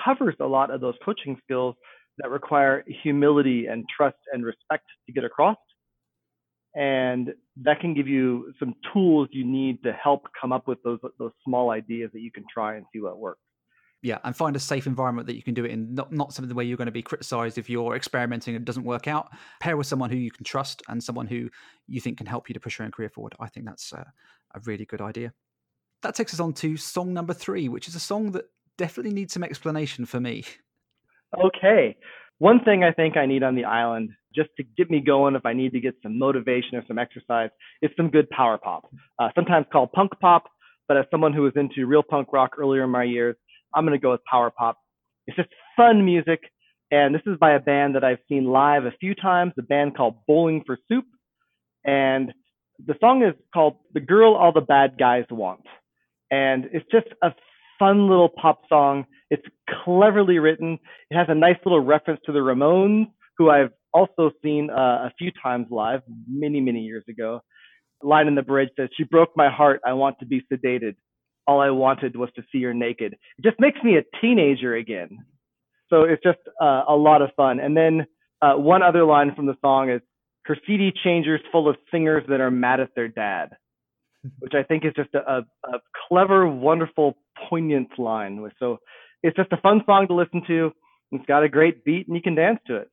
covers 0.05 0.35
a 0.39 0.45
lot 0.45 0.71
of 0.71 0.81
those 0.81 0.95
coaching 1.03 1.37
skills 1.43 1.75
that 2.17 2.29
require 2.29 2.83
humility 3.03 3.67
and 3.67 3.85
trust 3.95 4.17
and 4.33 4.45
respect 4.45 4.85
to 5.07 5.13
get 5.13 5.23
across. 5.23 5.57
And 6.73 7.33
that 7.63 7.81
can 7.81 7.93
give 7.93 8.07
you 8.07 8.53
some 8.59 8.75
tools 8.93 9.27
you 9.31 9.45
need 9.45 9.83
to 9.83 9.91
help 9.91 10.27
come 10.39 10.53
up 10.53 10.67
with 10.67 10.81
those 10.83 10.99
those 11.19 11.31
small 11.43 11.71
ideas 11.71 12.11
that 12.13 12.21
you 12.21 12.31
can 12.31 12.45
try 12.51 12.75
and 12.75 12.85
see 12.93 13.01
what 13.01 13.17
works. 13.17 13.41
Yeah, 14.03 14.17
and 14.23 14.35
find 14.35 14.55
a 14.55 14.59
safe 14.59 14.87
environment 14.87 15.27
that 15.27 15.35
you 15.35 15.43
can 15.43 15.53
do 15.53 15.65
it 15.65 15.71
in. 15.71 15.93
Not 15.93 16.11
not 16.11 16.33
something 16.33 16.55
where 16.55 16.65
you're 16.65 16.77
going 16.77 16.87
to 16.87 16.91
be 16.91 17.03
criticized 17.03 17.57
if 17.57 17.69
you're 17.69 17.95
experimenting 17.95 18.55
and 18.55 18.63
it 18.63 18.65
doesn't 18.65 18.83
work 18.83 19.07
out. 19.07 19.29
Pair 19.59 19.77
with 19.77 19.85
someone 19.85 20.09
who 20.09 20.17
you 20.17 20.31
can 20.31 20.43
trust 20.43 20.81
and 20.87 21.03
someone 21.03 21.27
who 21.27 21.49
you 21.87 22.01
think 22.01 22.17
can 22.17 22.25
help 22.25 22.49
you 22.49 22.53
to 22.53 22.59
push 22.59 22.79
your 22.79 22.85
own 22.85 22.91
career 22.91 23.09
forward. 23.09 23.35
I 23.39 23.47
think 23.47 23.65
that's 23.65 23.91
a, 23.91 24.11
a 24.55 24.59
really 24.65 24.85
good 24.85 25.01
idea. 25.01 25.33
That 26.01 26.15
takes 26.15 26.33
us 26.33 26.39
on 26.39 26.53
to 26.53 26.77
song 26.77 27.13
number 27.13 27.33
three, 27.33 27.69
which 27.69 27.87
is 27.87 27.93
a 27.93 27.99
song 27.99 28.31
that 28.31 28.45
definitely 28.77 29.13
needs 29.13 29.33
some 29.33 29.43
explanation 29.43 30.05
for 30.05 30.19
me. 30.19 30.45
Okay. 31.37 31.95
One 32.41 32.63
thing 32.63 32.83
I 32.83 32.91
think 32.91 33.17
I 33.17 33.27
need 33.27 33.43
on 33.43 33.53
the 33.53 33.65
island, 33.65 34.09
just 34.33 34.49
to 34.57 34.63
get 34.63 34.89
me 34.89 34.99
going, 34.99 35.35
if 35.35 35.45
I 35.45 35.53
need 35.53 35.73
to 35.73 35.79
get 35.79 35.93
some 36.01 36.17
motivation 36.17 36.75
or 36.75 36.83
some 36.87 36.97
exercise, 36.97 37.51
is 37.83 37.91
some 37.95 38.09
good 38.09 38.27
power 38.31 38.57
pop. 38.57 38.89
Uh, 39.19 39.29
sometimes 39.35 39.67
called 39.71 39.91
punk 39.91 40.13
pop, 40.19 40.45
but 40.87 40.97
as 40.97 41.05
someone 41.11 41.33
who 41.33 41.43
was 41.43 41.53
into 41.55 41.85
real 41.85 42.01
punk 42.01 42.33
rock 42.33 42.53
earlier 42.57 42.85
in 42.85 42.89
my 42.89 43.03
years, 43.03 43.35
I'm 43.75 43.85
going 43.85 43.95
to 43.95 44.01
go 44.01 44.09
with 44.09 44.21
power 44.23 44.49
pop. 44.49 44.79
It's 45.27 45.37
just 45.37 45.49
fun 45.77 46.03
music. 46.03 46.39
And 46.89 47.13
this 47.13 47.21
is 47.27 47.37
by 47.39 47.51
a 47.51 47.59
band 47.59 47.93
that 47.93 48.03
I've 48.03 48.17
seen 48.27 48.45
live 48.45 48.85
a 48.85 48.91
few 48.99 49.13
times, 49.13 49.53
a 49.59 49.61
band 49.61 49.95
called 49.95 50.15
Bowling 50.27 50.63
for 50.65 50.79
Soup. 50.87 51.05
And 51.85 52.33
the 52.83 52.95
song 52.99 53.21
is 53.21 53.35
called 53.53 53.75
The 53.93 53.99
Girl 53.99 54.33
All 54.33 54.51
the 54.51 54.61
Bad 54.61 54.97
Guys 54.97 55.25
Want. 55.29 55.67
And 56.31 56.69
it's 56.73 56.89
just 56.91 57.05
a 57.21 57.35
fun 57.77 58.09
little 58.09 58.29
pop 58.29 58.61
song. 58.67 59.05
Cleverly 59.83 60.39
written. 60.39 60.79
It 61.09 61.15
has 61.15 61.27
a 61.29 61.35
nice 61.35 61.57
little 61.65 61.81
reference 61.81 62.19
to 62.25 62.31
the 62.31 62.39
Ramones, 62.39 63.07
who 63.37 63.49
I've 63.49 63.71
also 63.93 64.31
seen 64.43 64.69
uh, 64.69 64.73
a 65.07 65.11
few 65.17 65.31
times 65.41 65.67
live 65.69 66.01
many, 66.29 66.59
many 66.59 66.81
years 66.81 67.03
ago. 67.09 67.41
line 68.03 68.27
in 68.27 68.35
the 68.35 68.41
bridge 68.41 68.69
says, 68.77 68.89
She 68.97 69.03
broke 69.03 69.31
my 69.35 69.49
heart. 69.49 69.81
I 69.85 69.93
want 69.93 70.19
to 70.19 70.25
be 70.25 70.41
sedated. 70.51 70.95
All 71.47 71.59
I 71.59 71.69
wanted 71.69 72.15
was 72.15 72.29
to 72.35 72.43
see 72.51 72.61
her 72.63 72.73
naked. 72.73 73.13
It 73.13 73.43
just 73.43 73.59
makes 73.59 73.81
me 73.83 73.97
a 73.97 74.03
teenager 74.21 74.75
again. 74.75 75.17
So 75.89 76.03
it's 76.03 76.23
just 76.23 76.39
uh, 76.61 76.83
a 76.87 76.95
lot 76.95 77.21
of 77.21 77.31
fun. 77.35 77.59
And 77.59 77.75
then 77.75 78.05
uh, 78.41 78.53
one 78.53 78.81
other 78.83 79.03
line 79.03 79.35
from 79.35 79.45
the 79.45 79.55
song 79.61 79.89
is, 79.89 80.01
Her 80.45 80.57
CD 80.65 80.91
changer's 81.03 81.41
full 81.51 81.67
of 81.69 81.75
singers 81.91 82.23
that 82.29 82.41
are 82.41 82.51
mad 82.51 82.79
at 82.79 82.89
their 82.95 83.07
dad 83.07 83.51
which 84.39 84.53
I 84.53 84.63
think 84.63 84.85
is 84.85 84.93
just 84.95 85.13
a, 85.13 85.45
a, 85.63 85.79
clever, 86.07 86.47
wonderful, 86.47 87.17
poignant 87.49 87.97
line. 87.97 88.49
So 88.59 88.77
it's 89.23 89.35
just 89.35 89.51
a 89.53 89.57
fun 89.57 89.81
song 89.85 90.07
to 90.07 90.13
listen 90.13 90.41
to. 90.47 90.71
It's 91.11 91.25
got 91.25 91.43
a 91.43 91.49
great 91.49 91.83
beat, 91.83 92.07
and 92.07 92.15
you 92.15 92.21
can 92.21 92.35
dance 92.35 92.59
to 92.67 92.77
it. 92.77 92.91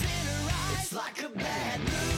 in 0.00 0.06
her 0.06 0.50
eyes. 0.50 0.82
It's 0.82 0.92
like 0.92 1.22
a 1.22 1.28
bad 1.28 1.80
movie. 1.80 2.17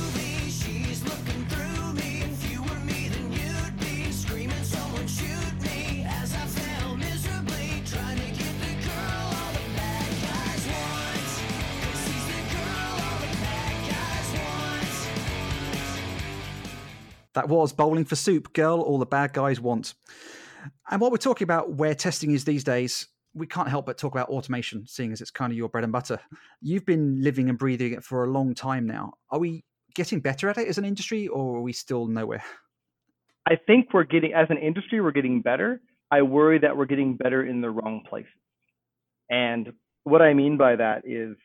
That 17.40 17.48
was 17.48 17.72
Bowling 17.72 18.05
for 18.05 18.16
Soup, 18.16 18.53
Girl 18.53 18.83
All 18.83 18.98
the 18.98 19.07
Bad 19.07 19.33
Guys 19.33 19.59
Want. 19.59 19.94
And 20.90 21.00
while 21.00 21.11
we're 21.11 21.16
talking 21.16 21.46
about 21.46 21.72
where 21.72 21.94
testing 21.94 22.33
is 22.33 22.44
these 22.44 22.64
days, 22.64 23.09
we 23.33 23.46
can't 23.46 23.66
help 23.66 23.87
but 23.87 23.96
talk 23.96 24.12
about 24.12 24.29
automation, 24.29 24.87
seeing 24.87 25.11
as 25.11 25.22
it's 25.22 25.31
kind 25.31 25.50
of 25.50 25.57
your 25.57 25.70
bread 25.70 25.85
and 25.85 25.90
butter. 25.90 26.20
You've 26.61 26.85
been 26.85 27.22
living 27.22 27.48
and 27.48 27.59
breathing 27.59 27.94
it 27.94 28.05
for 28.05 28.24
a 28.24 28.31
long 28.31 28.55
time 28.55 28.87
now. 28.87 29.14
Are 29.31 29.38
we 29.38 29.64
getting 29.94 30.20
better 30.20 30.50
at 30.50 30.59
it 30.59 30.68
as 30.68 30.76
an 30.76 30.85
industry, 30.85 31.29
or 31.29 31.57
are 31.57 31.62
we 31.62 31.72
still 31.72 32.09
nowhere? 32.09 32.44
I 33.48 33.57
think 33.57 33.94
we're 33.94 34.05
getting, 34.05 34.35
as 34.35 34.48
an 34.50 34.59
industry, 34.59 35.00
we're 35.00 35.11
getting 35.11 35.40
better. 35.40 35.81
I 36.11 36.20
worry 36.20 36.59
that 36.59 36.76
we're 36.76 36.85
getting 36.85 37.16
better 37.16 37.42
in 37.42 37.62
the 37.62 37.70
wrong 37.70 38.05
places. 38.07 38.29
And 39.31 39.72
what 40.05 40.20
I 40.20 40.35
mean 40.35 40.59
by 40.59 40.76
that 40.76 41.05
is 41.07 41.38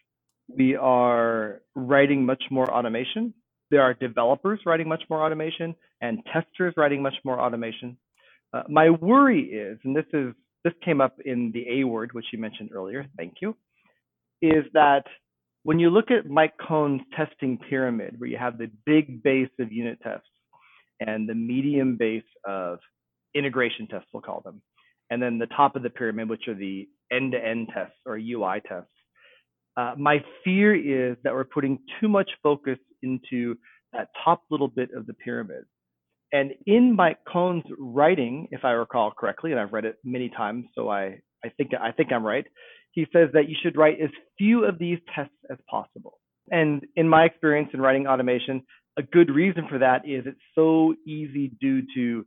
we 0.50 0.76
are 0.76 1.62
writing 1.74 2.26
much 2.26 2.44
more 2.52 2.70
automation 2.70 3.34
there 3.72 3.82
are 3.82 3.94
developers 3.94 4.60
writing 4.66 4.88
much 4.88 5.04
more 5.10 5.24
automation 5.24 5.76
and 6.02 6.20
testers 6.32 6.74
writing 6.78 7.02
much 7.02 7.16
more 7.24 7.40
automation. 7.40 7.98
Uh, 8.54 8.64
my 8.70 8.90
worry 8.90 9.44
is, 9.44 9.80
and 9.84 9.96
this 9.96 10.06
is 10.14 10.34
this 10.64 10.74
came 10.84 11.00
up 11.00 11.18
in 11.24 11.52
the 11.54 11.82
A 11.82 11.84
word, 11.84 12.12
which 12.14 12.26
you 12.34 12.40
mentioned 12.40 12.72
earlier. 12.74 13.06
Thank 13.18 13.36
you. 13.40 13.56
Is 14.42 14.66
that 14.74 15.04
when 15.62 15.80
you 15.80 15.90
look 15.90 16.10
at 16.10 16.28
Mike 16.30 16.54
Cohn's 16.58 17.02
testing 17.16 17.60
pyramid, 17.70 18.16
where 18.20 18.30
you 18.30 18.38
have 18.38 18.58
the 18.58 18.72
big 18.86 19.22
base 19.22 19.50
of 19.60 19.72
unit 19.72 20.00
tests 20.04 20.28
and 21.00 21.30
the 21.30 21.36
medium 21.36 21.98
base 21.98 22.24
of 22.46 22.80
integration 23.36 23.88
tests, 23.88 24.08
we'll 24.12 24.24
call 24.24 24.42
them, 24.42 24.62
and 25.10 25.22
then 25.22 25.38
the 25.38 25.48
top 25.48 25.76
of 25.76 25.84
the 25.84 25.90
pyramid, 25.90 26.30
which 26.30 26.48
are 26.48 26.56
the 26.56 26.88
end-to-end 27.12 27.70
tests 27.74 27.96
or 28.06 28.18
UI 28.18 28.62
tests. 28.68 28.90
Uh, 29.78 29.94
my 29.98 30.24
fear 30.44 30.74
is 30.76 31.18
that 31.24 31.34
we're 31.34 31.44
putting 31.44 31.80
too 32.00 32.08
much 32.08 32.30
focus 32.42 32.78
into 33.04 33.56
that 33.94 34.10
top 34.24 34.44
little 34.50 34.68
bit 34.68 34.90
of 34.96 35.06
the 35.06 35.14
pyramid. 35.14 35.66
And 36.32 36.52
in 36.66 36.96
Mike 36.96 37.20
Cohn's 37.32 37.66
writing, 37.78 38.48
if 38.52 38.66
I 38.66 38.72
recall 38.72 39.12
correctly, 39.12 39.52
and 39.52 39.60
I've 39.60 39.74
read 39.74 39.86
it 39.86 39.98
many 40.04 40.30
times, 40.30 40.66
so 40.76 40.90
I, 40.90 41.20
I 41.44 41.50
think 41.56 41.72
I 41.80 41.92
think 41.92 42.12
I'm 42.12 42.26
right. 42.26 42.46
He 42.92 43.06
says 43.14 43.30
that 43.34 43.48
you 43.50 43.56
should 43.62 43.78
write 43.78 44.02
as 44.02 44.10
few 44.38 44.66
of 44.66 44.80
these 44.80 45.00
tests 45.14 45.36
as 45.52 45.58
possible. 45.70 46.20
And 46.50 46.86
in 46.96 47.08
my 47.08 47.26
experience 47.26 47.70
in 47.74 47.82
writing 47.82 48.08
automation, 48.08 48.64
a 48.98 49.04
good 49.04 49.30
reason 49.30 49.68
for 49.70 49.80
that 49.80 50.08
is 50.08 50.26
it's 50.26 50.40
so 50.56 50.94
easy 51.06 51.52
due 51.60 51.82
to 51.96 52.26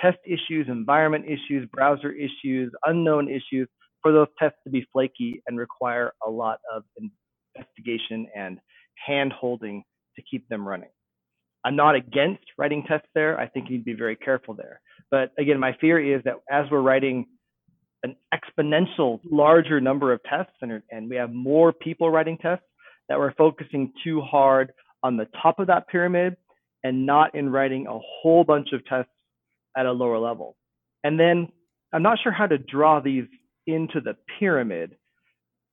test 0.00 0.18
issues, 0.24 0.66
environment 0.68 1.24
issues, 1.26 1.68
browser 1.72 2.12
issues, 2.12 2.72
unknown 2.84 3.28
issues 3.28 3.68
for 4.04 4.12
those 4.12 4.28
tests 4.38 4.58
to 4.64 4.70
be 4.70 4.86
flaky 4.92 5.42
and 5.48 5.58
require 5.58 6.12
a 6.24 6.30
lot 6.30 6.58
of 6.72 6.82
investigation 7.56 8.28
and 8.36 8.58
hand 8.94 9.32
holding 9.32 9.82
to 10.16 10.22
keep 10.30 10.46
them 10.48 10.68
running. 10.68 10.90
I'm 11.64 11.74
not 11.74 11.94
against 11.94 12.44
writing 12.58 12.84
tests 12.86 13.08
there. 13.14 13.40
I 13.40 13.48
think 13.48 13.70
you 13.70 13.78
need 13.78 13.84
to 13.84 13.84
be 13.84 13.94
very 13.94 14.14
careful 14.14 14.52
there. 14.52 14.82
But 15.10 15.32
again, 15.38 15.58
my 15.58 15.74
fear 15.80 15.98
is 15.98 16.22
that 16.24 16.34
as 16.50 16.66
we're 16.70 16.82
writing 16.82 17.26
an 18.02 18.14
exponential 18.34 19.20
larger 19.24 19.80
number 19.80 20.12
of 20.12 20.22
tests 20.24 20.52
and, 20.60 20.82
and 20.90 21.08
we 21.08 21.16
have 21.16 21.32
more 21.32 21.72
people 21.72 22.10
writing 22.10 22.36
tests, 22.36 22.66
that 23.08 23.18
we're 23.18 23.32
focusing 23.34 23.90
too 24.04 24.20
hard 24.20 24.72
on 25.02 25.16
the 25.16 25.26
top 25.42 25.58
of 25.58 25.68
that 25.68 25.88
pyramid 25.88 26.36
and 26.82 27.06
not 27.06 27.34
in 27.34 27.48
writing 27.48 27.86
a 27.86 27.98
whole 27.98 28.44
bunch 28.44 28.72
of 28.72 28.84
tests 28.84 29.10
at 29.74 29.86
a 29.86 29.92
lower 29.92 30.18
level. 30.18 30.56
And 31.02 31.18
then 31.18 31.48
I'm 31.94 32.02
not 32.02 32.18
sure 32.22 32.32
how 32.32 32.46
to 32.46 32.58
draw 32.58 33.00
these 33.00 33.24
into 33.66 34.00
the 34.00 34.16
pyramid, 34.38 34.96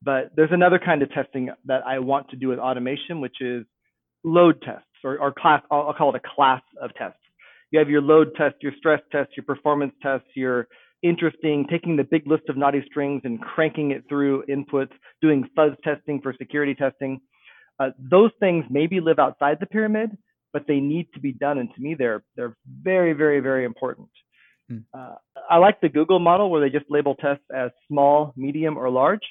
but 0.01 0.32
there's 0.36 0.51
another 0.51 0.80
kind 0.80 1.01
of 1.01 1.12
testing 1.12 1.49
that 1.65 1.82
I 1.86 1.99
want 1.99 2.30
to 2.30 2.36
do 2.36 2.47
with 2.47 2.60
automation, 2.60 3.21
which 3.21 3.41
is 3.41 3.65
load 4.23 4.62
tests 4.62 4.86
or, 5.04 5.19
or 5.19 5.34
class, 5.34 5.62
I'll, 5.71 5.88
I'll 5.88 5.93
call 5.93 6.15
it 6.15 6.21
a 6.23 6.36
class 6.36 6.62
of 6.82 6.93
tests. 6.95 7.17
You 7.71 7.80
have 7.80 7.89
your 7.89 8.01
load 8.01 8.36
test, 8.36 8.56
your 8.62 8.73
stress 8.77 9.01
test, 9.12 9.32
your 9.38 9.45
performance 9.45 9.93
tests, 10.01 10.27
your 10.36 10.67
interesting, 11.04 11.65
taking 11.69 11.95
the 11.95 12.04
big 12.04 12.27
list 12.27 12.43
of 12.49 12.58
naughty 12.58 12.84
strings 12.86 13.21
and 13.23 13.41
cranking 13.41 13.91
it 13.91 14.04
through 14.10 14.43
inputs, 14.49 14.91
doing 15.21 15.47
fuzz 15.56 15.71
testing 15.84 16.21
for 16.21 16.34
security 16.38 16.75
testing. 16.75 17.19
Uh, 17.80 17.89
those 17.97 18.32
things 18.39 18.65
maybe 18.69 18.99
live 18.99 19.19
outside 19.19 19.58
the 19.60 19.65
pyramid, 19.65 20.12
but 20.54 20.67
they 20.67 20.80
need 20.80 21.08
to 21.13 21.19
be 21.19 21.32
done. 21.32 21.58
And 21.58 21.69
to 21.73 21.82
me, 21.82 21.95
they're 21.97 22.23
they're 22.36 22.56
very, 22.84 23.13
very, 23.13 23.39
very 23.39 23.65
important. 23.65 24.10
Hmm. 24.71 24.77
Uh, 24.93 25.15
I 25.49 25.57
like 25.57 25.81
the 25.81 25.89
Google 25.89 26.19
model 26.19 26.49
where 26.49 26.62
they 26.62 26.69
just 26.69 26.89
label 26.89 27.15
tests 27.15 27.43
as 27.53 27.71
small, 27.88 28.34
medium, 28.38 28.77
or 28.77 28.89
large. 28.89 29.21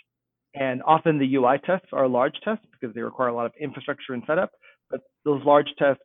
And 0.54 0.82
often 0.82 1.18
the 1.18 1.34
UI 1.36 1.58
tests 1.64 1.86
are 1.92 2.08
large 2.08 2.34
tests 2.44 2.64
because 2.72 2.94
they 2.94 3.00
require 3.00 3.28
a 3.28 3.34
lot 3.34 3.46
of 3.46 3.52
infrastructure 3.60 4.12
and 4.12 4.22
setup. 4.26 4.50
But 4.90 5.00
those 5.24 5.42
large 5.44 5.68
tests 5.78 6.02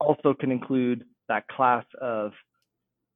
also 0.00 0.34
can 0.34 0.50
include 0.50 1.04
that 1.28 1.46
class 1.48 1.84
of 2.00 2.32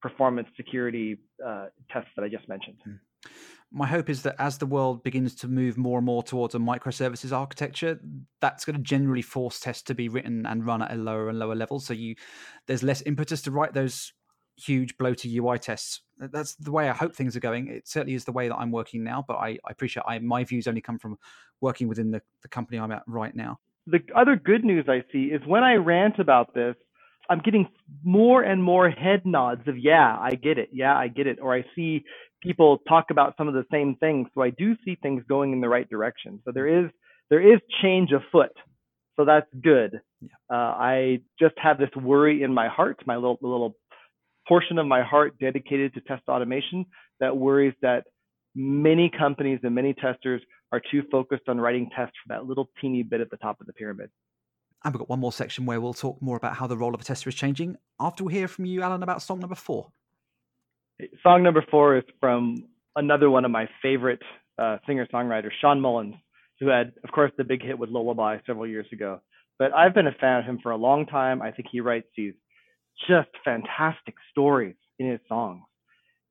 performance 0.02 0.48
security 0.56 1.18
uh, 1.44 1.66
tests 1.90 2.10
that 2.16 2.24
I 2.24 2.28
just 2.28 2.48
mentioned. 2.48 2.76
Hmm. 2.84 3.30
My 3.72 3.86
hope 3.86 4.10
is 4.10 4.22
that 4.22 4.34
as 4.38 4.58
the 4.58 4.66
world 4.66 5.04
begins 5.04 5.34
to 5.36 5.48
move 5.48 5.78
more 5.78 5.98
and 5.98 6.06
more 6.06 6.22
towards 6.22 6.54
a 6.54 6.58
microservices 6.58 7.32
architecture, 7.32 8.00
that's 8.40 8.64
going 8.64 8.76
to 8.76 8.82
generally 8.82 9.22
force 9.22 9.60
tests 9.60 9.84
to 9.84 9.94
be 9.94 10.08
written 10.08 10.44
and 10.44 10.66
run 10.66 10.82
at 10.82 10.90
a 10.90 10.96
lower 10.96 11.28
and 11.28 11.38
lower 11.38 11.54
level. 11.54 11.78
So 11.78 11.94
you, 11.94 12.16
there's 12.66 12.82
less 12.82 13.02
impetus 13.06 13.42
to 13.42 13.52
write 13.52 13.72
those 13.72 14.12
huge 14.56 14.96
bloated 14.98 15.32
UI 15.34 15.58
tests. 15.58 16.02
That's 16.18 16.54
the 16.56 16.72
way 16.72 16.88
I 16.88 16.92
hope 16.94 17.14
things 17.14 17.36
are 17.36 17.40
going. 17.40 17.68
It 17.68 17.88
certainly 17.88 18.14
is 18.14 18.24
the 18.24 18.32
way 18.32 18.48
that 18.48 18.56
I'm 18.56 18.72
working 18.72 19.04
now, 19.04 19.24
but 19.26 19.36
I, 19.36 19.50
I 19.66 19.70
appreciate 19.70 20.04
I, 20.06 20.18
my 20.20 20.44
views 20.44 20.68
only 20.68 20.80
come 20.82 20.98
from 20.98 21.18
working 21.60 21.88
within 21.88 22.10
the, 22.10 22.22
the 22.42 22.48
company 22.48 22.78
I'm 22.78 22.92
at 22.92 23.02
right 23.06 23.34
now. 23.34 23.58
The 23.86 24.00
other 24.16 24.36
good 24.36 24.64
news 24.64 24.86
I 24.88 25.02
see 25.12 25.24
is 25.26 25.42
when 25.46 25.64
I 25.64 25.74
rant 25.74 26.18
about 26.18 26.54
this, 26.54 26.76
I'm 27.30 27.40
getting 27.40 27.68
more 28.04 28.42
and 28.42 28.62
more 28.62 28.90
head 28.90 29.22
nods 29.24 29.66
of, 29.68 29.78
yeah, 29.78 30.16
I 30.20 30.32
get 30.34 30.58
it. 30.58 30.70
Yeah, 30.72 30.96
I 30.96 31.08
get 31.08 31.26
it. 31.26 31.38
Or 31.40 31.54
I 31.54 31.64
see 31.74 32.04
people 32.42 32.78
talk 32.88 33.06
about 33.10 33.34
some 33.38 33.48
of 33.48 33.54
the 33.54 33.64
same 33.70 33.96
things. 33.96 34.28
So 34.34 34.42
I 34.42 34.50
do 34.50 34.76
see 34.84 34.96
things 35.02 35.24
going 35.28 35.52
in 35.52 35.60
the 35.60 35.68
right 35.68 35.88
direction. 35.88 36.40
So 36.44 36.52
there 36.52 36.68
is, 36.84 36.90
there 37.30 37.40
is 37.54 37.60
change 37.82 38.10
afoot. 38.12 38.52
So 39.16 39.24
that's 39.24 39.46
good. 39.62 40.00
Yeah. 40.20 40.28
Uh, 40.50 40.54
I 40.54 41.20
just 41.40 41.54
have 41.58 41.78
this 41.78 41.90
worry 41.96 42.42
in 42.42 42.54
my 42.54 42.68
heart, 42.68 43.00
my 43.06 43.16
little, 43.16 43.38
little 43.42 43.76
portion 44.50 44.78
of 44.78 44.86
my 44.86 45.00
heart 45.00 45.38
dedicated 45.38 45.94
to 45.94 46.00
test 46.00 46.22
automation 46.28 46.84
that 47.20 47.36
worries 47.36 47.72
that 47.82 48.02
many 48.56 49.08
companies 49.16 49.60
and 49.62 49.72
many 49.72 49.94
testers 49.94 50.42
are 50.72 50.82
too 50.90 51.04
focused 51.08 51.44
on 51.46 51.60
writing 51.60 51.88
tests 51.96 52.16
for 52.20 52.34
that 52.34 52.46
little 52.46 52.68
teeny 52.80 53.04
bit 53.04 53.20
at 53.20 53.30
the 53.30 53.36
top 53.36 53.60
of 53.60 53.68
the 53.68 53.72
pyramid. 53.72 54.10
And 54.84 54.92
we've 54.92 54.98
got 54.98 55.08
one 55.08 55.20
more 55.20 55.30
section 55.30 55.66
where 55.66 55.80
we'll 55.80 55.94
talk 55.94 56.20
more 56.20 56.36
about 56.36 56.56
how 56.56 56.66
the 56.66 56.76
role 56.76 56.92
of 56.96 57.00
a 57.00 57.04
tester 57.04 57.28
is 57.28 57.36
changing 57.36 57.76
after 58.00 58.24
we 58.24 58.32
hear 58.32 58.48
from 58.48 58.64
you, 58.64 58.82
Alan, 58.82 59.04
about 59.04 59.22
song 59.22 59.38
number 59.38 59.54
four. 59.54 59.92
Song 61.22 61.44
number 61.44 61.64
four 61.70 61.98
is 61.98 62.04
from 62.18 62.56
another 62.96 63.30
one 63.30 63.44
of 63.44 63.52
my 63.52 63.68
favorite 63.80 64.22
uh, 64.58 64.78
singer 64.84 65.06
songwriters, 65.14 65.52
Shawn 65.60 65.80
Mullins, 65.80 66.16
who 66.58 66.66
had, 66.66 66.92
of 67.04 67.12
course, 67.12 67.30
the 67.38 67.44
big 67.44 67.62
hit 67.62 67.78
with 67.78 67.90
Lullaby 67.90 68.38
several 68.48 68.66
years 68.66 68.86
ago. 68.92 69.20
But 69.60 69.72
I've 69.74 69.94
been 69.94 70.08
a 70.08 70.16
fan 70.20 70.40
of 70.40 70.44
him 70.44 70.58
for 70.60 70.72
a 70.72 70.76
long 70.76 71.06
time. 71.06 71.40
I 71.40 71.52
think 71.52 71.68
he 71.70 71.80
writes 71.80 72.08
these 72.16 72.34
just 73.08 73.28
fantastic 73.44 74.14
stories 74.30 74.76
in 74.98 75.10
his 75.10 75.20
songs. 75.28 75.62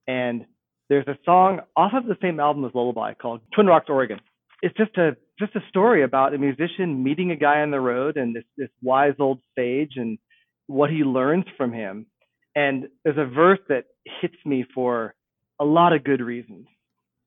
And 0.08 0.46
there's 0.90 1.08
a 1.08 1.18
song 1.24 1.62
off 1.76 1.94
of 1.94 2.06
the 2.06 2.18
same 2.22 2.40
album 2.40 2.66
as 2.66 2.72
Lullaby 2.74 3.14
called 3.14 3.42
Twin 3.54 3.68
Rocks, 3.68 3.88
Oregon. 3.90 4.20
It's 4.62 4.76
just 4.76 4.98
a 4.98 5.16
just 5.40 5.56
a 5.56 5.62
story 5.70 6.04
about 6.04 6.34
a 6.34 6.38
musician 6.38 7.02
meeting 7.04 7.32
a 7.32 7.36
guy 7.36 7.62
on 7.62 7.72
the 7.72 7.80
road 7.80 8.18
and 8.18 8.36
this 8.36 8.44
this 8.58 8.70
wise 8.82 9.14
old 9.20 9.40
sage 9.58 9.94
and 9.96 10.18
what 10.68 10.90
he 10.90 11.04
learns 11.04 11.46
from 11.58 11.72
him. 11.72 12.08
And 12.56 12.88
there's 13.04 13.18
a 13.18 13.26
verse 13.26 13.60
that 13.70 13.86
hits 14.22 14.36
me 14.46 14.66
for 14.74 15.16
a 15.60 15.66
lot 15.66 15.94
of 15.94 16.04
good 16.04 16.22
reasons. 16.22 16.68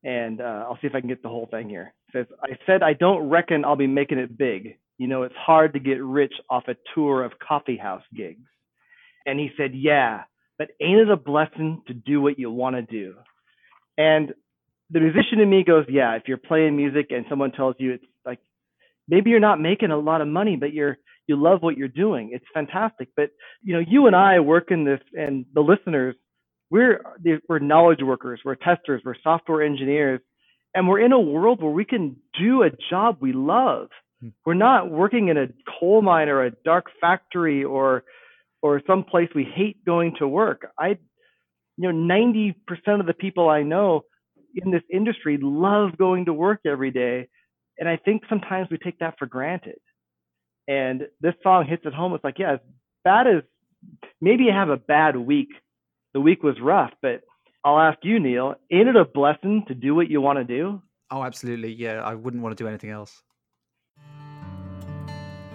And 0.05 0.40
uh, 0.40 0.64
I'll 0.66 0.79
see 0.81 0.88
if 0.88 0.95
I 0.95 1.01
can 1.01 1.09
get 1.09 1.23
the 1.23 1.29
whole 1.29 1.49
thing 1.51 1.68
here. 1.68 1.95
It 2.09 2.12
says, 2.12 2.37
I 2.42 2.59
said 2.66 2.83
I 2.83 2.92
don't 2.92 3.29
reckon 3.29 3.64
I'll 3.64 3.77
be 3.77 3.87
making 3.87 4.18
it 4.18 4.37
big. 4.37 4.79
You 4.99 5.07
know, 5.07 5.23
it's 5.23 5.35
hard 5.37 5.73
to 5.75 5.81
get 5.81 6.03
rich 6.03 6.35
off 6.51 6.64
a 6.68 6.77
tour 6.95 7.25
of 7.25 7.33
coffee 7.38 7.77
house 7.77 8.03
gigs. 8.14 8.45
And 9.26 9.38
he 9.38 9.50
said, 9.56 9.72
Yeah, 9.74 10.22
but 10.58 10.68
ain't 10.80 11.00
it 11.00 11.11
a 11.11 11.16
blessing 11.16 11.82
to 11.87 11.94
do 11.94 12.20
what 12.20 12.38
you 12.38 12.50
want 12.50 12.76
to 12.76 12.82
do? 12.82 13.14
And 13.98 14.32
the 14.90 15.00
musician 15.00 15.40
in 15.40 15.50
me 15.50 15.64
goes, 15.64 15.87
Yeah, 15.88 16.14
if 16.16 16.24
you're 16.26 16.37
playing 16.37 16.76
music 16.76 17.06
and 17.11 17.24
someone 17.28 17.52
tells 17.52 17.76
you 17.78 17.92
it's 17.92 18.04
like 18.24 18.38
maybe 19.08 19.30
you're 19.30 19.40
not 19.40 19.61
making 19.61 19.90
a 19.90 19.98
lot 19.98 20.20
of 20.20 20.28
money, 20.28 20.56
but 20.56 20.72
you're 20.72 20.98
you 21.26 21.37
love 21.37 21.62
what 21.62 21.76
you're 21.76 21.88
doing. 21.88 22.30
It's 22.32 22.44
fantastic. 22.52 23.08
But 23.16 23.30
you 23.62 23.74
know, 23.74 23.82
you 23.87 24.06
and 24.06 24.16
I 24.16 24.40
work 24.40 24.70
in 24.70 24.85
this 24.85 25.00
and 25.14 25.46
the 25.54 25.61
listeners, 25.61 26.16
we're 26.70 27.02
we're 27.48 27.58
knowledge 27.58 28.00
workers, 28.02 28.40
we're 28.44 28.54
testers, 28.54 29.02
we're 29.04 29.14
software 29.22 29.62
engineers, 29.62 30.20
and 30.74 30.88
we're 30.88 31.00
in 31.00 31.12
a 31.12 31.20
world 31.20 31.62
where 31.62 31.72
we 31.72 31.85
can 31.85 32.16
do 32.38 32.62
a 32.62 32.70
job 32.90 33.18
we 33.20 33.32
love. 33.32 33.88
Hmm. 34.20 34.28
We're 34.44 34.54
not 34.54 34.90
working 34.90 35.28
in 35.28 35.37
a 35.37 35.48
coal 35.78 36.02
mine 36.02 36.28
or 36.28 36.44
a 36.44 36.50
dark 36.64 36.87
factory 37.00 37.64
or 37.64 38.04
or 38.62 38.81
some 38.87 39.05
place 39.05 39.29
we 39.35 39.44
hate 39.44 39.85
going 39.85 40.14
to 40.18 40.29
work. 40.29 40.68
I, 40.79 40.98
you 41.77 41.92
know, 41.92 42.14
90% 42.14 42.55
of 43.01 43.07
the 43.07 43.14
people 43.14 43.48
I 43.48 43.62
know 43.62 44.03
in 44.55 44.70
this 44.70 44.83
industry 44.92 45.38
love 45.40 45.98
going 45.98 46.27
to 46.27 46.33
work 46.33 46.61
every 46.64 46.90
day. 46.90 47.29
And 47.79 47.88
I 47.88 47.96
think 47.96 48.22
sometimes 48.29 48.68
we 48.70 48.79
take 48.79 48.98
that 49.01 49.14
for 49.18 49.27
granted. 49.27 49.81
And 50.68 51.03
this 51.20 51.35
song 51.42 51.66
hits 51.66 51.83
it 51.85 51.92
home. 51.92 52.14
It's 52.14 52.22
like, 52.22 52.38
yeah, 52.38 52.55
as 52.55 52.61
bad 53.05 53.27
as 53.27 53.42
maybe 54.20 54.44
you 54.44 54.53
have 54.53 54.68
a 54.68 54.77
bad 54.77 55.16
week. 55.16 55.48
The 56.14 56.20
week 56.20 56.42
was 56.42 56.57
rough, 56.61 56.92
but 57.01 57.22
I'll 57.64 57.81
ask 57.81 57.98
you, 58.03 58.20
Neil, 58.20 58.55
ain't 58.70 58.88
it 58.88 58.96
a 58.96 59.05
blessing 59.05 59.64
to 59.68 59.75
do 59.75 59.94
what 59.94 60.11
you 60.11 60.20
want 60.20 60.38
to 60.38 60.44
do? 60.44 60.83
Oh, 61.11 61.22
absolutely. 61.22 61.72
Yeah, 61.72 62.03
I 62.03 62.14
wouldn't 62.14 62.42
want 62.42 62.57
to 62.57 62.62
do 62.62 62.68
anything 62.68 62.90
else. 62.90 63.22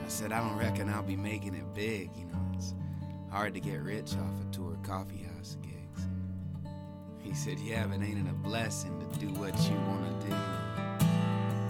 I 0.07 0.09
said, 0.09 0.31
I 0.31 0.39
don't 0.39 0.57
reckon 0.57 0.89
I'll 0.89 1.03
be 1.03 1.15
making 1.17 1.53
it 1.53 1.65
big, 1.75 2.09
you 2.17 2.25
know. 2.25 2.26
Hard 3.37 3.53
to 3.53 3.59
get 3.59 3.83
rich 3.83 4.13
off 4.13 4.33
a 4.41 4.51
tour 4.51 4.75
coffee 4.81 5.23
house 5.35 5.57
gigs. 5.61 6.07
He 7.21 7.35
said, 7.35 7.59
Yeah, 7.59 7.85
but 7.85 8.01
ain't 8.01 8.17
it 8.17 8.27
a 8.27 8.33
blessing 8.33 8.99
to 8.99 9.19
do 9.19 9.27
what 9.33 9.55
you 9.69 9.75
want 9.75 10.21
to 10.21 10.27
do? 10.27 10.35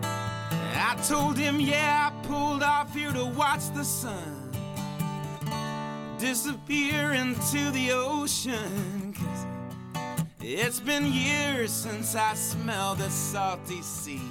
I 0.05 0.97
told 1.09 1.37
him, 1.37 1.59
Yeah, 1.59 2.09
I 2.09 2.25
pulled 2.25 2.63
off 2.63 2.95
here 2.95 3.11
to 3.11 3.25
watch 3.25 3.69
the 3.75 3.83
sun 3.83 4.49
disappear 6.17 7.11
into 7.11 7.69
the 7.71 7.91
ocean. 7.91 9.13
Cause 9.13 9.45
it's 10.39 10.79
been 10.79 11.11
years 11.11 11.73
since 11.73 12.15
I 12.15 12.33
smelled 12.35 12.99
the 12.99 13.09
salty 13.09 13.81
sea. 13.81 14.21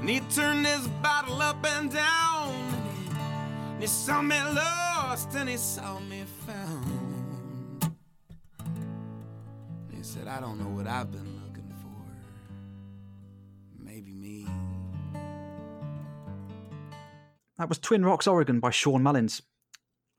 And 0.00 0.08
he 0.08 0.20
turned 0.34 0.66
his 0.66 0.88
bottle 1.02 1.42
up 1.42 1.62
and 1.62 1.92
down 1.92 2.29
he 3.80 3.86
saw 3.86 4.20
me 4.20 4.36
lost 4.42 5.34
and 5.34 5.48
he 5.48 5.56
saw 5.56 5.98
me 6.00 6.24
found. 6.46 7.94
he 9.96 10.02
said, 10.02 10.28
I 10.28 10.40
don't 10.40 10.58
know 10.58 10.68
what 10.68 10.86
I've 10.86 11.10
been 11.10 11.40
looking 11.46 11.72
for. 11.80 11.88
Maybe 13.78 14.12
me. 14.12 14.46
That 17.58 17.68
was 17.68 17.78
Twin 17.78 18.04
Rocks, 18.04 18.26
Oregon 18.26 18.60
by 18.60 18.70
Shawn 18.70 19.02
Mullins. 19.02 19.42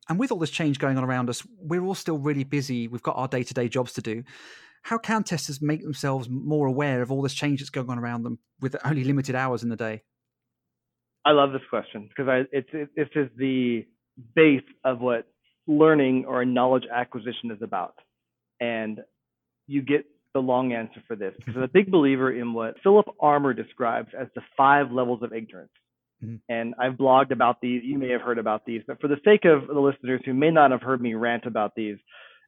And 0.09 0.19
with 0.19 0.31
all 0.31 0.39
this 0.39 0.49
change 0.49 0.79
going 0.79 0.97
on 0.97 1.03
around 1.03 1.29
us, 1.29 1.45
we're 1.57 1.83
all 1.83 1.95
still 1.95 2.17
really 2.17 2.43
busy. 2.43 2.87
We've 2.87 3.03
got 3.03 3.17
our 3.17 3.27
day 3.27 3.43
to 3.43 3.53
day 3.53 3.69
jobs 3.69 3.93
to 3.93 4.01
do. 4.01 4.23
How 4.83 4.97
can 4.97 5.23
testers 5.23 5.61
make 5.61 5.83
themselves 5.83 6.27
more 6.29 6.67
aware 6.67 7.01
of 7.01 7.11
all 7.11 7.21
this 7.21 7.33
change 7.33 7.59
that's 7.59 7.69
going 7.69 7.89
on 7.89 7.99
around 7.99 8.23
them 8.23 8.39
with 8.59 8.75
only 8.83 9.03
limited 9.03 9.35
hours 9.35 9.63
in 9.63 9.69
the 9.69 9.75
day? 9.75 10.01
I 11.25 11.31
love 11.31 11.51
this 11.51 11.61
question 11.69 12.07
because 12.09 12.27
I 12.27 12.43
it's 12.51 12.69
it, 12.73 12.89
this 12.95 13.09
is 13.15 13.29
the 13.37 13.85
base 14.35 14.63
of 14.83 14.99
what 14.99 15.27
learning 15.67 16.25
or 16.25 16.43
knowledge 16.45 16.85
acquisition 16.91 17.51
is 17.51 17.61
about, 17.61 17.95
and 18.59 18.99
you 19.67 19.81
get 19.81 20.05
the 20.33 20.39
long 20.39 20.73
answer 20.73 21.01
for 21.07 21.15
this 21.15 21.33
because 21.37 21.55
I'm 21.55 21.63
a 21.63 21.67
big 21.67 21.91
believer 21.91 22.31
in 22.31 22.53
what 22.53 22.75
Phillip 22.83 23.07
Armour 23.19 23.53
describes 23.53 24.09
as 24.17 24.27
the 24.35 24.41
five 24.55 24.91
levels 24.91 25.21
of 25.23 25.33
ignorance. 25.33 25.71
Mm-hmm. 26.23 26.35
And 26.49 26.75
I've 26.79 26.93
blogged 26.93 27.31
about 27.31 27.61
these. 27.61 27.83
You 27.83 27.97
may 27.97 28.09
have 28.09 28.21
heard 28.21 28.37
about 28.37 28.65
these, 28.65 28.81
but 28.87 29.01
for 29.01 29.07
the 29.07 29.19
sake 29.25 29.45
of 29.45 29.67
the 29.67 29.79
listeners 29.79 30.21
who 30.25 30.33
may 30.33 30.51
not 30.51 30.71
have 30.71 30.81
heard 30.81 31.01
me 31.01 31.15
rant 31.15 31.45
about 31.45 31.73
these, 31.75 31.97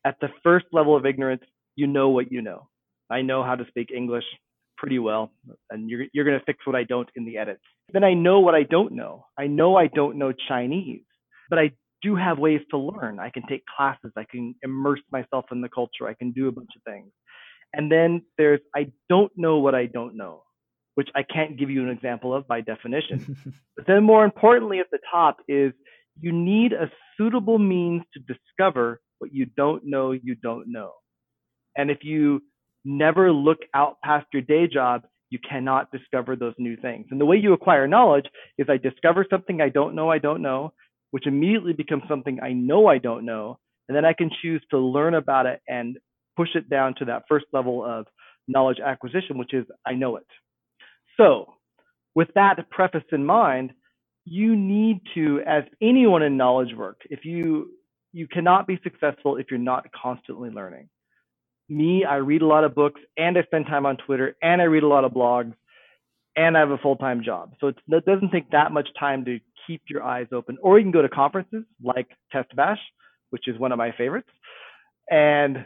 at 0.05 0.19
the 0.21 0.29
first 0.43 0.65
level 0.71 0.95
of 0.95 1.05
ignorance, 1.05 1.43
you 1.75 1.87
know 1.87 2.09
what 2.09 2.31
you 2.31 2.41
know. 2.41 2.67
I 3.09 3.21
know 3.21 3.43
how 3.43 3.55
to 3.55 3.65
speak 3.67 3.91
English 3.91 4.25
pretty 4.83 4.99
well, 4.99 5.31
and 5.71 5.89
you're 5.89 6.05
you're 6.11 6.25
going 6.25 6.37
to 6.37 6.45
fix 6.45 6.59
what 6.67 6.75
I 6.75 6.83
don't 6.83 7.09
in 7.15 7.23
the 7.23 7.37
edits. 7.37 7.63
Then 7.93 8.03
I 8.03 8.13
know 8.13 8.41
what 8.41 8.53
I 8.53 8.63
don't 8.63 8.91
know. 8.91 9.25
I 9.39 9.47
know 9.47 9.77
I 9.77 9.87
don't 9.87 10.17
know 10.17 10.33
Chinese, 10.49 11.05
but 11.49 11.57
I 11.57 11.71
do 12.01 12.17
have 12.17 12.37
ways 12.37 12.59
to 12.71 12.77
learn. 12.77 13.17
I 13.17 13.29
can 13.29 13.43
take 13.47 13.63
classes. 13.77 14.11
I 14.17 14.25
can 14.29 14.55
immerse 14.61 14.99
myself 15.09 15.45
in 15.53 15.61
the 15.61 15.69
culture. 15.69 16.05
I 16.05 16.15
can 16.15 16.33
do 16.33 16.49
a 16.49 16.51
bunch 16.51 16.71
of 16.75 16.83
things. 16.83 17.11
And 17.73 17.89
then 17.89 18.23
there's 18.37 18.59
I 18.75 18.91
don't 19.07 19.31
know 19.37 19.59
what 19.59 19.73
I 19.73 19.85
don't 19.85 20.17
know, 20.17 20.43
which 20.95 21.07
I 21.15 21.23
can't 21.23 21.57
give 21.57 21.69
you 21.69 21.81
an 21.83 21.89
example 21.89 22.35
of 22.35 22.45
by 22.45 22.59
definition. 22.59 23.37
but 23.77 23.87
then 23.87 24.03
more 24.03 24.25
importantly 24.25 24.79
at 24.79 24.91
the 24.91 24.99
top 25.09 25.37
is 25.47 25.71
you 26.19 26.33
need 26.33 26.73
a 26.73 26.91
suitable 27.17 27.57
means 27.57 28.03
to 28.15 28.19
discover 28.19 28.99
what 29.19 29.33
you 29.33 29.45
don't 29.45 29.85
know 29.85 30.11
you 30.11 30.35
don't 30.35 30.69
know. 30.69 30.91
And 31.77 31.89
if 31.89 31.99
you 32.03 32.41
never 32.85 33.31
look 33.31 33.59
out 33.73 33.97
past 34.03 34.27
your 34.33 34.41
day 34.43 34.67
job, 34.67 35.03
you 35.29 35.39
cannot 35.49 35.91
discover 35.91 36.35
those 36.35 36.55
new 36.59 36.77
things. 36.77 37.07
And 37.11 37.21
the 37.21 37.25
way 37.25 37.37
you 37.37 37.53
acquire 37.53 37.87
knowledge 37.87 38.25
is 38.57 38.67
I 38.69 38.77
discover 38.77 39.25
something 39.29 39.61
I 39.61 39.69
don't 39.69 39.95
know 39.95 40.09
I 40.11 40.19
don't 40.19 40.41
know, 40.43 40.73
which 41.11 41.27
immediately 41.27 41.73
becomes 41.73 42.03
something 42.09 42.39
I 42.41 42.53
know 42.53 42.87
I 42.87 42.99
don't 42.99 43.25
know. 43.25 43.59
And 43.89 43.97
then 43.97 44.05
I 44.05 44.13
can 44.13 44.31
choose 44.41 44.63
to 44.71 44.79
learn 44.79 45.15
about 45.15 45.45
it 45.47 45.61
and 45.67 45.97
push 46.37 46.49
it 46.55 46.69
down 46.69 46.95
to 46.99 47.05
that 47.05 47.23
first 47.29 47.45
level 47.53 47.83
of 47.85 48.07
knowledge 48.47 48.79
acquisition, 48.79 49.37
which 49.37 49.53
is 49.53 49.65
I 49.85 49.93
know 49.95 50.17
it. 50.17 50.27
So, 51.17 51.53
with 52.15 52.29
that 52.35 52.69
preface 52.71 53.03
in 53.11 53.25
mind, 53.25 53.71
you 54.25 54.55
need 54.55 55.01
to, 55.15 55.41
as 55.47 55.63
anyone 55.81 56.23
in 56.23 56.37
knowledge 56.37 56.75
work, 56.75 57.01
if 57.09 57.25
you 57.25 57.71
you 58.13 58.27
cannot 58.27 58.67
be 58.67 58.79
successful 58.83 59.37
if 59.37 59.47
you're 59.51 59.59
not 59.59 59.87
constantly 59.93 60.49
learning. 60.49 60.89
Me, 61.73 62.05
I 62.05 62.17
read 62.17 62.41
a 62.41 62.47
lot 62.47 62.63
of 62.63 62.75
books 62.75 63.01
and 63.17 63.37
I 63.37 63.43
spend 63.43 63.65
time 63.65 63.85
on 63.85 63.97
Twitter 63.97 64.35
and 64.41 64.61
I 64.61 64.65
read 64.65 64.83
a 64.83 64.87
lot 64.87 65.05
of 65.05 65.11
blogs 65.11 65.53
and 66.35 66.55
I 66.55 66.59
have 66.59 66.71
a 66.71 66.77
full 66.77 66.95
time 66.95 67.23
job. 67.23 67.53
So 67.59 67.67
it 67.67 68.05
doesn't 68.05 68.31
take 68.31 68.51
that 68.51 68.71
much 68.71 68.89
time 68.99 69.25
to 69.25 69.39
keep 69.65 69.81
your 69.89 70.03
eyes 70.03 70.27
open. 70.31 70.57
Or 70.61 70.77
you 70.77 70.83
can 70.83 70.91
go 70.91 71.01
to 71.01 71.09
conferences 71.09 71.63
like 71.81 72.07
Test 72.31 72.55
Bash, 72.55 72.79
which 73.29 73.47
is 73.47 73.57
one 73.57 73.71
of 73.71 73.77
my 73.77 73.91
favorites, 73.91 74.29
and 75.09 75.65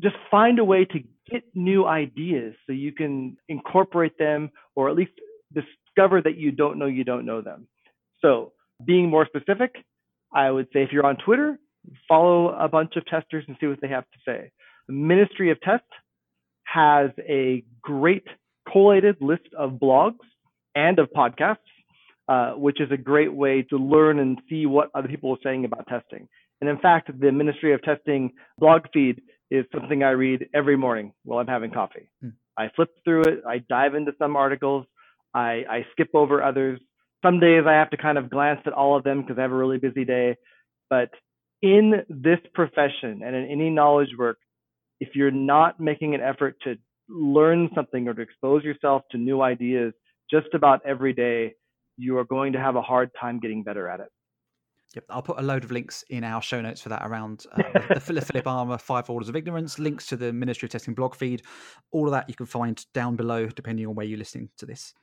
just 0.00 0.16
find 0.30 0.58
a 0.58 0.64
way 0.64 0.84
to 0.84 1.00
get 1.30 1.44
new 1.54 1.86
ideas 1.86 2.54
so 2.66 2.72
you 2.72 2.92
can 2.92 3.36
incorporate 3.48 4.18
them 4.18 4.50
or 4.74 4.88
at 4.88 4.96
least 4.96 5.12
discover 5.52 6.22
that 6.22 6.36
you 6.36 6.52
don't 6.52 6.78
know 6.78 6.86
you 6.86 7.04
don't 7.04 7.26
know 7.26 7.40
them. 7.40 7.66
So, 8.20 8.52
being 8.84 9.08
more 9.08 9.26
specific, 9.26 9.74
I 10.32 10.50
would 10.50 10.66
say 10.72 10.82
if 10.82 10.92
you're 10.92 11.06
on 11.06 11.16
Twitter, 11.16 11.58
follow 12.08 12.50
a 12.50 12.68
bunch 12.68 12.96
of 12.96 13.04
testers 13.06 13.44
and 13.46 13.56
see 13.60 13.66
what 13.66 13.80
they 13.80 13.88
have 13.88 14.04
to 14.04 14.18
say. 14.24 14.50
Ministry 14.92 15.50
of 15.50 15.60
Test 15.62 15.84
has 16.64 17.10
a 17.18 17.64
great 17.82 18.26
collated 18.70 19.16
list 19.20 19.48
of 19.58 19.72
blogs 19.72 20.18
and 20.74 20.98
of 20.98 21.08
podcasts, 21.16 21.56
uh, 22.28 22.52
which 22.52 22.80
is 22.80 22.90
a 22.90 22.96
great 22.96 23.32
way 23.32 23.62
to 23.70 23.76
learn 23.76 24.18
and 24.18 24.38
see 24.48 24.66
what 24.66 24.90
other 24.94 25.08
people 25.08 25.30
are 25.32 25.38
saying 25.42 25.64
about 25.64 25.86
testing. 25.88 26.28
And 26.60 26.70
in 26.70 26.78
fact, 26.78 27.10
the 27.18 27.32
Ministry 27.32 27.74
of 27.74 27.82
Testing 27.82 28.32
blog 28.58 28.82
feed 28.92 29.22
is 29.50 29.64
something 29.74 30.02
I 30.02 30.10
read 30.10 30.46
every 30.54 30.76
morning 30.76 31.12
while 31.24 31.40
I'm 31.40 31.46
having 31.46 31.70
coffee. 31.70 32.08
Hmm. 32.20 32.28
I 32.56 32.70
flip 32.76 32.90
through 33.04 33.22
it, 33.22 33.42
I 33.48 33.58
dive 33.58 33.94
into 33.94 34.12
some 34.18 34.36
articles, 34.36 34.86
I, 35.34 35.64
I 35.68 35.86
skip 35.92 36.10
over 36.14 36.42
others. 36.42 36.80
Some 37.24 37.40
days 37.40 37.64
I 37.66 37.72
have 37.72 37.90
to 37.90 37.96
kind 37.96 38.18
of 38.18 38.28
glance 38.30 38.60
at 38.66 38.74
all 38.74 38.96
of 38.96 39.04
them 39.04 39.22
because 39.22 39.38
I 39.38 39.42
have 39.42 39.52
a 39.52 39.56
really 39.56 39.78
busy 39.78 40.04
day. 40.04 40.36
But 40.90 41.10
in 41.62 42.04
this 42.10 42.40
profession 42.52 43.22
and 43.24 43.34
in 43.34 43.48
any 43.50 43.70
knowledge 43.70 44.10
work, 44.18 44.36
if 45.02 45.16
you're 45.16 45.32
not 45.32 45.80
making 45.80 46.14
an 46.14 46.20
effort 46.20 46.56
to 46.62 46.76
learn 47.08 47.68
something 47.74 48.06
or 48.06 48.14
to 48.14 48.22
expose 48.22 48.62
yourself 48.62 49.02
to 49.10 49.18
new 49.18 49.42
ideas 49.42 49.92
just 50.30 50.46
about 50.54 50.80
every 50.86 51.12
day, 51.12 51.54
you 51.96 52.16
are 52.18 52.24
going 52.24 52.52
to 52.52 52.60
have 52.60 52.76
a 52.76 52.82
hard 52.82 53.10
time 53.20 53.40
getting 53.40 53.64
better 53.64 53.88
at 53.88 53.98
it. 53.98 54.06
Yep, 54.94 55.04
I'll 55.10 55.22
put 55.22 55.40
a 55.40 55.42
load 55.42 55.64
of 55.64 55.72
links 55.72 56.04
in 56.08 56.22
our 56.22 56.40
show 56.40 56.60
notes 56.60 56.80
for 56.80 56.90
that 56.90 57.02
around 57.04 57.46
uh, 57.50 57.62
the, 57.94 58.12
the 58.12 58.20
Phillip 58.20 58.46
Armour 58.46 58.78
Five 58.78 59.10
Orders 59.10 59.28
of 59.28 59.34
Ignorance, 59.34 59.80
links 59.80 60.06
to 60.06 60.16
the 60.16 60.32
Ministry 60.32 60.66
of 60.66 60.70
Testing 60.70 60.94
blog 60.94 61.16
feed, 61.16 61.42
all 61.90 62.06
of 62.06 62.12
that 62.12 62.28
you 62.28 62.36
can 62.36 62.46
find 62.46 62.84
down 62.94 63.16
below, 63.16 63.46
depending 63.46 63.84
on 63.88 63.96
where 63.96 64.06
you're 64.06 64.18
listening 64.18 64.50
to 64.58 64.66
this. 64.66 64.94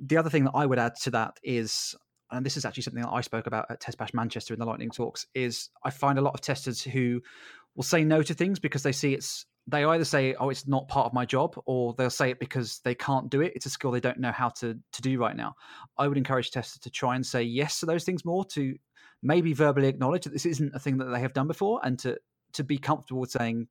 The 0.00 0.16
other 0.16 0.30
thing 0.30 0.44
that 0.44 0.54
I 0.54 0.64
would 0.64 0.78
add 0.78 0.94
to 1.02 1.10
that 1.10 1.38
is, 1.42 1.96
and 2.30 2.46
this 2.46 2.56
is 2.56 2.64
actually 2.64 2.84
something 2.84 3.02
that 3.02 3.10
I 3.10 3.22
spoke 3.22 3.48
about 3.48 3.66
at 3.68 3.80
Test 3.80 3.98
Bash 3.98 4.14
Manchester 4.14 4.54
in 4.54 4.60
the 4.60 4.66
Lightning 4.66 4.90
Talks, 4.90 5.26
is 5.34 5.70
I 5.84 5.90
find 5.90 6.20
a 6.20 6.22
lot 6.22 6.34
of 6.34 6.40
testers 6.40 6.80
who 6.82 7.20
will 7.74 7.82
say 7.82 8.04
no 8.04 8.22
to 8.22 8.34
things 8.34 8.58
because 8.58 8.82
they 8.82 8.92
see 8.92 9.14
it's 9.14 9.46
they 9.66 9.84
either 9.84 10.04
say, 10.04 10.34
"Oh, 10.34 10.50
it's 10.50 10.66
not 10.66 10.88
part 10.88 11.06
of 11.06 11.12
my 11.12 11.24
job," 11.24 11.54
or 11.66 11.94
they'll 11.94 12.10
say 12.10 12.30
it 12.30 12.40
because 12.40 12.80
they 12.80 12.94
can't 12.94 13.30
do 13.30 13.40
it. 13.40 13.52
It's 13.54 13.66
a 13.66 13.70
skill 13.70 13.90
they 13.90 14.00
don't 14.00 14.18
know 14.18 14.32
how 14.32 14.48
to 14.50 14.78
to 14.92 15.02
do 15.02 15.18
right 15.18 15.36
now. 15.36 15.54
I 15.96 16.08
would 16.08 16.18
encourage 16.18 16.50
testers 16.50 16.80
to 16.80 16.90
try 16.90 17.14
and 17.14 17.24
say 17.24 17.42
yes 17.42 17.80
to 17.80 17.86
those 17.86 18.04
things 18.04 18.24
more, 18.24 18.44
to 18.46 18.76
maybe 19.22 19.52
verbally 19.52 19.88
acknowledge 19.88 20.24
that 20.24 20.32
this 20.32 20.46
isn't 20.46 20.74
a 20.74 20.78
thing 20.78 20.96
that 20.98 21.06
they 21.06 21.20
have 21.20 21.34
done 21.34 21.46
before, 21.46 21.80
and 21.84 21.98
to 22.00 22.18
to 22.54 22.64
be 22.64 22.78
comfortable 22.78 23.20
with 23.20 23.30
saying, 23.30 23.68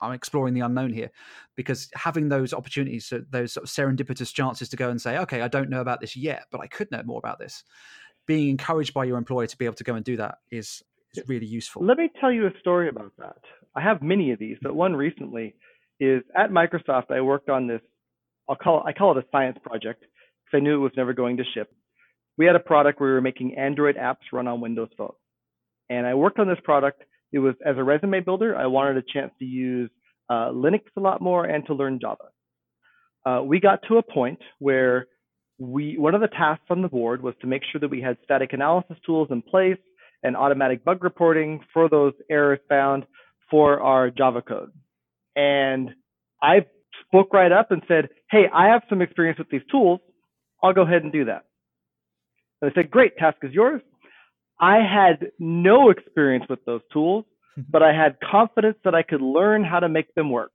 "I'm 0.00 0.12
exploring 0.12 0.54
the 0.54 0.60
unknown 0.60 0.92
here," 0.92 1.10
because 1.56 1.88
having 1.94 2.28
those 2.28 2.52
opportunities, 2.54 3.12
those 3.30 3.52
sort 3.54 3.64
of 3.64 3.70
serendipitous 3.70 4.32
chances 4.32 4.68
to 4.68 4.76
go 4.76 4.90
and 4.90 5.00
say, 5.00 5.18
"Okay, 5.18 5.40
I 5.40 5.48
don't 5.48 5.70
know 5.70 5.80
about 5.80 6.00
this 6.00 6.16
yet, 6.16 6.46
but 6.50 6.60
I 6.60 6.66
could 6.68 6.90
know 6.90 7.02
more 7.04 7.18
about 7.18 7.38
this." 7.38 7.64
Being 8.26 8.50
encouraged 8.50 8.94
by 8.94 9.04
your 9.04 9.18
employer 9.18 9.46
to 9.46 9.58
be 9.58 9.64
able 9.64 9.74
to 9.74 9.84
go 9.84 9.94
and 9.94 10.04
do 10.04 10.16
that 10.18 10.38
is 10.50 10.82
is 11.14 11.28
really 11.28 11.46
useful. 11.46 11.84
Let 11.84 11.98
me 11.98 12.10
tell 12.20 12.32
you 12.32 12.46
a 12.46 12.58
story 12.60 12.88
about 12.88 13.12
that. 13.18 13.38
I 13.74 13.80
have 13.80 14.02
many 14.02 14.32
of 14.32 14.38
these, 14.38 14.56
but 14.62 14.74
one 14.74 14.94
recently 14.94 15.54
is 15.98 16.22
at 16.36 16.50
Microsoft. 16.50 17.10
I 17.10 17.20
worked 17.20 17.48
on 17.48 17.66
this. 17.66 17.80
I'll 18.48 18.56
call 18.56 18.82
I 18.86 18.92
call 18.92 19.16
it 19.16 19.24
a 19.24 19.26
science 19.30 19.58
project 19.62 20.00
because 20.00 20.58
I 20.58 20.60
knew 20.60 20.74
it 20.74 20.82
was 20.82 20.92
never 20.96 21.12
going 21.12 21.36
to 21.36 21.44
ship. 21.54 21.72
We 22.36 22.46
had 22.46 22.56
a 22.56 22.60
product 22.60 23.00
where 23.00 23.10
we 23.10 23.14
were 23.14 23.20
making 23.20 23.56
Android 23.56 23.96
apps 23.96 24.32
run 24.32 24.48
on 24.48 24.60
Windows 24.60 24.88
Phone, 24.96 25.12
and 25.88 26.06
I 26.06 26.14
worked 26.14 26.38
on 26.38 26.48
this 26.48 26.58
product. 26.64 27.02
It 27.32 27.38
was 27.38 27.54
as 27.64 27.76
a 27.76 27.84
resume 27.84 28.20
builder. 28.20 28.56
I 28.56 28.66
wanted 28.66 28.96
a 28.96 29.02
chance 29.12 29.32
to 29.38 29.44
use 29.44 29.90
uh, 30.28 30.50
Linux 30.50 30.82
a 30.96 31.00
lot 31.00 31.20
more 31.20 31.44
and 31.44 31.64
to 31.66 31.74
learn 31.74 32.00
Java. 32.00 32.24
Uh, 33.24 33.42
we 33.44 33.60
got 33.60 33.80
to 33.88 33.98
a 33.98 34.02
point 34.02 34.40
where 34.58 35.06
we 35.58 35.98
one 35.98 36.14
of 36.14 36.22
the 36.22 36.28
tasks 36.28 36.64
on 36.70 36.82
the 36.82 36.88
board 36.88 37.22
was 37.22 37.34
to 37.42 37.46
make 37.46 37.62
sure 37.70 37.80
that 37.80 37.90
we 37.90 38.00
had 38.00 38.16
static 38.24 38.52
analysis 38.52 38.96
tools 39.04 39.28
in 39.30 39.42
place 39.42 39.76
and 40.22 40.36
automatic 40.36 40.84
bug 40.84 41.02
reporting 41.02 41.60
for 41.72 41.88
those 41.88 42.12
errors 42.30 42.60
found 42.68 43.04
for 43.50 43.80
our 43.80 44.10
Java 44.10 44.42
code. 44.42 44.70
And 45.36 45.90
I 46.42 46.66
spoke 47.06 47.32
right 47.32 47.52
up 47.52 47.70
and 47.70 47.82
said, 47.88 48.08
Hey, 48.30 48.44
I 48.52 48.68
have 48.68 48.82
some 48.88 49.02
experience 49.02 49.38
with 49.38 49.50
these 49.50 49.62
tools. 49.70 50.00
I'll 50.62 50.72
go 50.72 50.82
ahead 50.82 51.02
and 51.02 51.12
do 51.12 51.24
that. 51.26 51.44
And 52.60 52.70
they 52.70 52.74
said, 52.74 52.90
Great, 52.90 53.16
task 53.16 53.38
is 53.42 53.52
yours. 53.52 53.82
I 54.60 54.76
had 54.76 55.30
no 55.38 55.90
experience 55.90 56.44
with 56.48 56.64
those 56.66 56.82
tools, 56.92 57.24
but 57.70 57.82
I 57.82 57.92
had 57.92 58.16
confidence 58.20 58.76
that 58.84 58.94
I 58.94 59.02
could 59.02 59.22
learn 59.22 59.64
how 59.64 59.80
to 59.80 59.88
make 59.88 60.14
them 60.14 60.30
work. 60.30 60.52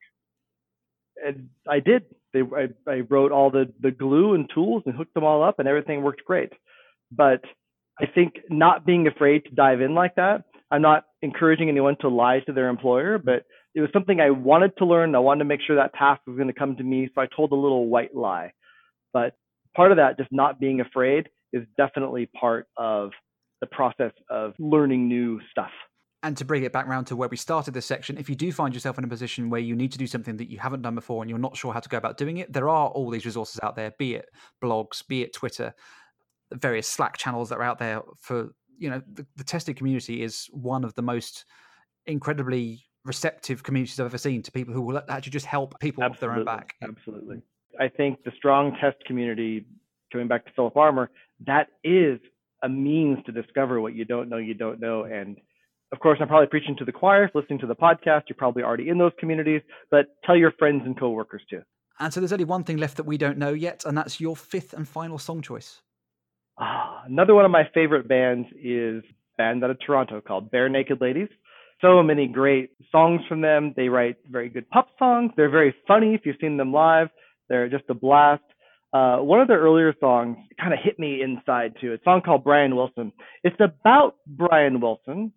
And 1.25 1.49
I 1.67 1.80
did. 1.80 2.04
They, 2.34 2.41
I, 2.41 2.67
I 2.91 2.99
wrote 3.10 3.32
all 3.32 3.49
the, 3.49 3.71
the 3.80 3.91
glue 3.91 4.34
and 4.34 4.49
tools 4.54 4.84
and 4.86 4.93
hooked 4.93 5.13
them 5.13 5.23
all 5.23 5.41
up, 5.43 5.60
and 5.60 5.67
everything 5.67 6.04
worked 6.04 6.25
great. 6.25 6.51
But 7.12 7.41
I 7.99 8.05
think 8.05 8.34
not 8.49 8.86
being 8.86 9.08
afraid 9.08 9.45
to 9.45 9.51
dive 9.51 9.81
in 9.81 9.95
like 9.95 10.15
that 10.15 10.43
I'm 10.71 10.81
not 10.81 11.05
encouraging 11.21 11.69
anyone 11.69 11.95
to 12.01 12.10
lie 12.10 12.39
to 12.45 12.53
their 12.53 12.69
employer, 12.69 13.17
but 13.17 13.43
it 13.75 13.81
was 13.81 13.89
something 13.93 14.19
I 14.19 14.31
wanted 14.31 14.75
to 14.77 14.86
learn. 14.86 15.15
I 15.15 15.19
wanted 15.19 15.39
to 15.39 15.45
make 15.45 15.62
sure 15.65 15.75
that 15.75 15.93
task 15.93 16.21
was 16.25 16.36
going 16.38 16.47
to 16.47 16.53
come 16.53 16.75
to 16.77 16.84
me. 16.84 17.10
So 17.13 17.21
I 17.21 17.27
told 17.36 17.51
a 17.51 17.55
little 17.55 17.88
white 17.88 18.15
lie. 18.15 18.51
But 19.13 19.34
part 19.75 19.91
of 19.91 19.97
that, 19.97 20.17
just 20.17 20.31
not 20.31 20.60
being 20.60 20.81
afraid, 20.81 21.29
is 21.53 21.63
definitely 21.77 22.29
part 22.39 22.67
of 22.77 23.12
the 23.62 23.67
process 23.67 24.12
of 24.29 24.53
learning 24.60 25.08
new 25.08 25.39
stuff. 25.51 25.71
And 26.23 26.36
to 26.38 26.45
bring 26.45 26.63
it 26.63 26.73
back 26.73 26.88
around 26.88 27.05
to 27.05 27.15
where 27.15 27.29
we 27.29 27.38
started 27.38 27.75
this 27.75 27.86
section, 27.86 28.17
if 28.17 28.29
you 28.29 28.36
do 28.36 28.51
find 28.51 28.73
yourself 28.73 28.97
in 28.97 29.03
a 29.03 29.08
position 29.08 29.51
where 29.51 29.62
you 29.62 29.75
need 29.75 29.91
to 29.91 29.97
do 29.99 30.08
something 30.08 30.38
that 30.38 30.49
you 30.49 30.58
haven't 30.58 30.81
done 30.81 30.95
before 30.95 31.21
and 31.21 31.29
you're 31.29 31.38
not 31.38 31.55
sure 31.55 31.71
how 31.71 31.79
to 31.79 31.89
go 31.89 31.97
about 31.97 32.17
doing 32.17 32.38
it, 32.38 32.51
there 32.51 32.67
are 32.67 32.88
all 32.88 33.12
these 33.12 33.25
resources 33.25 33.60
out 33.62 33.75
there, 33.75 33.93
be 33.99 34.15
it 34.15 34.25
blogs, 34.63 35.08
be 35.08 35.21
it 35.21 35.34
Twitter, 35.34 35.75
various 36.53 36.88
Slack 36.88 37.17
channels 37.17 37.49
that 37.49 37.58
are 37.58 37.63
out 37.63 37.79
there 37.79 38.01
for 38.17 38.49
you 38.77 38.89
know 38.89 39.01
the, 39.12 39.25
the 39.36 39.43
testing 39.43 39.75
community 39.75 40.21
is 40.21 40.47
one 40.51 40.84
of 40.84 40.93
the 40.95 41.01
most 41.01 41.45
incredibly 42.05 42.86
receptive 43.03 43.63
communities 43.63 43.99
I've 43.99 44.08
ever 44.08 44.17
seen 44.17 44.41
to 44.43 44.51
people 44.51 44.73
who 44.73 44.81
will 44.81 45.01
actually 45.08 45.31
just 45.31 45.45
help 45.45 45.79
people 45.79 46.03
Absolutely. 46.03 46.15
off 46.15 46.19
their 46.19 46.39
own 46.39 46.45
back. 46.45 46.73
Absolutely. 46.84 47.41
I 47.79 47.88
think 47.88 48.23
the 48.23 48.31
strong 48.36 48.75
test 48.81 48.97
community, 49.05 49.65
going 50.12 50.27
back 50.27 50.45
to 50.45 50.51
Phillip 50.55 50.75
Armour, 50.75 51.12
that 51.45 51.67
is 51.84 52.19
a 52.63 52.69
means 52.69 53.19
to 53.25 53.31
discover 53.31 53.79
what 53.79 53.93
you 53.93 54.05
don't 54.05 54.29
know 54.29 54.38
you 54.38 54.53
don't 54.53 54.79
know. 54.79 55.03
And 55.03 55.38
of 55.91 55.99
course, 55.99 56.17
I'm 56.19 56.27
probably 56.27 56.47
preaching 56.47 56.75
to 56.77 56.86
the 56.86 56.91
choir. 56.91 57.29
listening 57.36 57.60
to 57.60 57.67
the 57.67 57.75
podcast, 57.75 58.23
you're 58.27 58.38
probably 58.38 58.63
already 58.63 58.89
in 58.89 58.97
those 58.97 59.12
communities, 59.19 59.62
but 59.91 60.08
tell 60.25 60.36
your 60.36 60.51
friends 60.53 60.81
and 60.86 60.97
coworkers 60.97 61.43
too. 61.49 61.62
And 61.99 62.13
so 62.13 62.19
there's 62.19 62.34
only 62.34 62.45
one 62.45 62.63
thing 62.63 62.77
left 62.77 62.97
that 62.97 63.05
we 63.05 63.17
don't 63.17 63.38
know 63.38 63.53
yet, 63.53 63.86
and 63.86 63.97
that's 63.97 64.19
your 64.19 64.36
fifth 64.36 64.73
and 64.73 64.88
final 64.88 65.17
song 65.17 65.41
choice. 65.41 65.81
Ah, 66.58 67.04
another 67.06 67.36
one 67.36 67.46
of 67.46 67.52
my 67.52 67.70
favorite 67.74 68.08
bands 68.08 68.48
is 68.56 69.04
a 69.04 69.38
band 69.38 69.63
out 69.63 69.72
of 69.72 69.80
Toronto 69.80 70.22
called 70.22 70.52
Barenaked 70.52 71.02
Ladies. 71.02 71.28
So 71.82 72.02
many 72.02 72.28
great 72.28 72.70
songs 72.91 73.22
from 73.28 73.41
them. 73.41 73.74
They 73.76 73.89
write 73.89 74.15
very 74.30 74.50
good 74.50 74.70
pop 74.70 74.88
songs. 74.98 75.32
They're 75.36 75.50
very 75.50 75.76
funny 75.88 76.13
if 76.13 76.22
you've 76.26 76.38
seen 76.39 76.56
them 76.56 76.72
live. 76.72 77.10
They're 77.50 77.68
just 77.68 77.84
a 77.89 77.94
blast. 77.94 78.44
Uh, 78.94 79.18
one 79.18 79.41
of 79.41 79.50
their 79.50 79.60
earlier 79.60 79.94
songs 80.00 80.38
kind 80.60 80.74
of 80.74 80.80
hit 80.82 80.98
me 80.98 81.22
inside 81.22 81.74
too. 81.82 81.91
It's 81.91 82.02
a 82.04 82.06
song 82.06 82.22
called 82.22 82.46
Brian 82.46 82.78
Wilson. 82.78 83.12
It's 83.44 83.60
about 83.60 84.15
Brian 84.26 84.80
Wilson, 84.80 85.34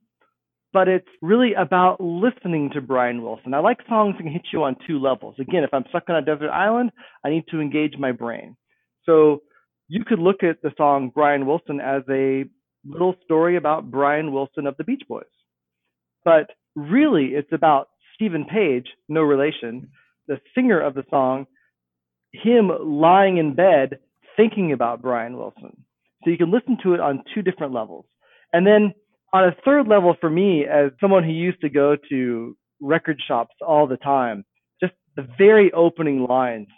but 0.72 0.86
it's 0.86 1.08
really 1.20 1.54
about 1.54 2.00
listening 2.00 2.70
to 2.74 2.80
Brian 2.80 3.22
Wilson. 3.22 3.54
I 3.54 3.58
like 3.58 3.78
songs 3.88 4.14
that 4.16 4.22
can 4.22 4.32
hit 4.32 4.46
you 4.52 4.62
on 4.62 4.76
two 4.86 5.00
levels. 5.00 5.34
Again, 5.40 5.64
if 5.64 5.74
I'm 5.74 5.84
stuck 5.88 6.08
on 6.08 6.14
a 6.14 6.22
desert 6.22 6.50
island, 6.50 6.92
I 7.24 7.30
need 7.30 7.46
to 7.50 7.60
engage 7.60 7.94
my 7.98 8.12
brain. 8.12 8.56
So 9.04 9.42
you 9.88 10.04
could 10.04 10.18
look 10.18 10.42
at 10.42 10.62
the 10.62 10.72
song 10.76 11.10
Brian 11.14 11.46
Wilson 11.46 11.80
as 11.80 12.02
a 12.10 12.44
little 12.84 13.14
story 13.24 13.56
about 13.56 13.90
Brian 13.90 14.32
Wilson 14.32 14.66
of 14.66 14.76
the 14.76 14.84
Beach 14.84 15.02
Boys. 15.08 15.24
But 16.24 16.50
really, 16.76 17.28
it's 17.28 17.52
about 17.52 17.88
Steven 18.14 18.44
Page, 18.44 18.86
no 19.08 19.22
relation, 19.22 19.88
the 20.26 20.40
singer 20.54 20.80
of 20.80 20.94
the 20.94 21.04
song, 21.10 21.46
him 22.32 22.70
lying 22.84 23.38
in 23.38 23.54
bed 23.54 23.98
thinking 24.36 24.72
about 24.72 25.02
Brian 25.02 25.36
Wilson. 25.36 25.84
So 26.24 26.30
you 26.30 26.36
can 26.36 26.50
listen 26.50 26.76
to 26.82 26.94
it 26.94 27.00
on 27.00 27.22
two 27.34 27.42
different 27.42 27.72
levels. 27.72 28.04
And 28.52 28.66
then 28.66 28.92
on 29.32 29.44
a 29.44 29.56
third 29.64 29.88
level 29.88 30.16
for 30.20 30.30
me, 30.30 30.64
as 30.64 30.90
someone 31.00 31.24
who 31.24 31.32
used 31.32 31.60
to 31.60 31.68
go 31.68 31.96
to 32.10 32.56
record 32.80 33.20
shops 33.26 33.54
all 33.66 33.86
the 33.86 33.96
time, 33.96 34.44
just 34.80 34.92
the 35.16 35.26
very 35.38 35.72
opening 35.72 36.26
lines. 36.26 36.68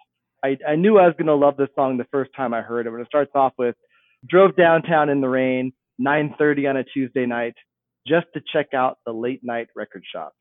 I, 0.45 0.57
I 0.67 0.77
knew 0.77 0.99
I 0.99 1.07
was 1.07 1.15
going 1.19 1.27
to 1.27 1.35
love 1.35 1.57
this 1.57 1.69
song 1.75 1.99
the 1.99 2.07
first 2.11 2.31
time 2.37 2.55
I 2.55 2.63
heard 2.63 2.87
it. 2.87 2.91
When 2.91 3.01
it 3.01 3.07
starts 3.07 3.33
off 3.35 3.53
with, 3.59 3.77
drove 4.29 4.57
downtown 4.57 5.09
in 5.09 5.21
the 5.21 5.29
rain, 5.29 5.73
9:30 6.01 6.71
on 6.71 6.77
a 6.77 6.85
Tuesday 6.85 7.27
night, 7.27 7.55
just 8.07 8.27
to 8.35 8.41
check 8.53 8.75
out 8.75 8.99
the 9.07 9.13
late 9.13 9.41
night 9.43 9.69
record 9.77 10.03
shop. 10.13 10.33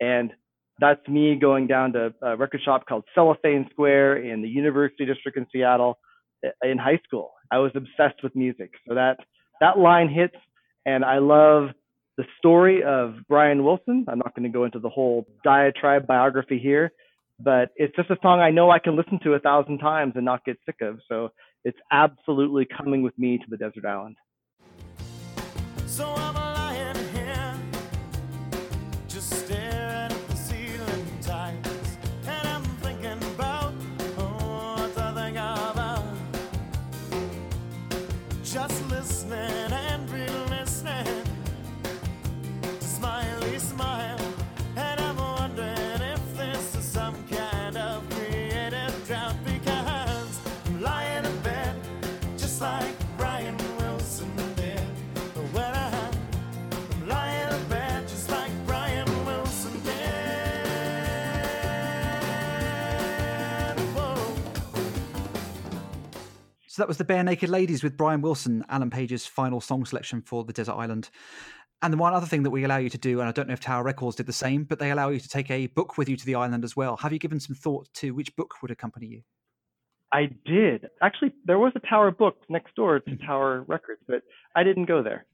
And 0.00 0.32
that's 0.78 1.06
me 1.08 1.36
going 1.36 1.66
down 1.66 1.92
to 1.92 2.14
a 2.22 2.36
record 2.36 2.62
shop 2.64 2.86
called 2.86 3.04
Cellophane 3.14 3.68
Square 3.70 4.18
in 4.24 4.40
the 4.42 4.48
University 4.48 5.04
District 5.04 5.36
in 5.36 5.46
Seattle 5.52 5.98
in 6.62 6.78
high 6.78 7.00
school. 7.04 7.32
I 7.50 7.58
was 7.58 7.72
obsessed 7.74 8.22
with 8.22 8.34
music. 8.34 8.70
So 8.88 8.94
that 8.94 9.18
that 9.60 9.78
line 9.78 10.08
hits 10.08 10.36
and 10.86 11.04
I 11.04 11.18
love 11.18 11.70
the 12.16 12.24
story 12.38 12.82
of 12.82 13.14
Brian 13.28 13.64
Wilson. 13.64 14.06
I'm 14.08 14.18
not 14.18 14.34
going 14.34 14.50
to 14.50 14.56
go 14.56 14.64
into 14.64 14.78
the 14.78 14.88
whole 14.88 15.26
diatribe 15.44 16.06
biography 16.06 16.58
here, 16.58 16.92
but 17.42 17.70
it's 17.76 17.94
just 17.96 18.10
a 18.10 18.16
song 18.22 18.40
I 18.40 18.50
know 18.50 18.70
I 18.70 18.78
can 18.78 18.96
listen 18.96 19.18
to 19.24 19.34
a 19.34 19.38
thousand 19.38 19.78
times 19.78 20.12
and 20.16 20.24
not 20.24 20.44
get 20.44 20.58
sick 20.66 20.76
of. 20.82 20.98
So 21.08 21.30
it's 21.64 21.78
absolutely 21.90 22.66
coming 22.76 23.02
with 23.02 23.18
me 23.18 23.38
to 23.38 23.44
the 23.48 23.56
desert 23.56 23.84
island. 23.84 24.16
So 25.86 26.14
So 66.80 66.84
that 66.84 66.88
was 66.88 66.96
the 66.96 67.04
Barenaked 67.04 67.46
Ladies 67.46 67.82
with 67.82 67.98
Brian 67.98 68.22
Wilson, 68.22 68.64
Alan 68.70 68.88
Page's 68.88 69.26
final 69.26 69.60
song 69.60 69.84
selection 69.84 70.22
for 70.22 70.44
the 70.44 70.52
Desert 70.54 70.76
Island. 70.76 71.10
And 71.82 71.92
the 71.92 71.98
one 71.98 72.14
other 72.14 72.24
thing 72.24 72.42
that 72.44 72.50
we 72.50 72.64
allow 72.64 72.78
you 72.78 72.88
to 72.88 72.96
do, 72.96 73.20
and 73.20 73.28
I 73.28 73.32
don't 73.32 73.48
know 73.48 73.52
if 73.52 73.60
Tower 73.60 73.82
Records 73.82 74.16
did 74.16 74.24
the 74.24 74.32
same, 74.32 74.64
but 74.64 74.78
they 74.78 74.90
allow 74.90 75.10
you 75.10 75.20
to 75.20 75.28
take 75.28 75.50
a 75.50 75.66
book 75.66 75.98
with 75.98 76.08
you 76.08 76.16
to 76.16 76.24
the 76.24 76.36
island 76.36 76.64
as 76.64 76.74
well. 76.74 76.96
Have 76.96 77.12
you 77.12 77.18
given 77.18 77.38
some 77.38 77.54
thought 77.54 77.92
to 77.96 78.12
which 78.12 78.34
book 78.34 78.54
would 78.62 78.70
accompany 78.70 79.08
you? 79.08 79.22
I 80.10 80.30
did. 80.46 80.88
Actually, 81.02 81.34
there 81.44 81.58
was 81.58 81.74
a 81.76 81.86
Tower 81.86 82.12
book 82.12 82.36
next 82.48 82.74
door 82.76 83.00
to 83.00 83.10
mm-hmm. 83.10 83.26
Tower 83.26 83.62
Records, 83.68 84.00
but 84.08 84.22
I 84.56 84.62
didn't 84.62 84.86
go 84.86 85.02
there. 85.02 85.26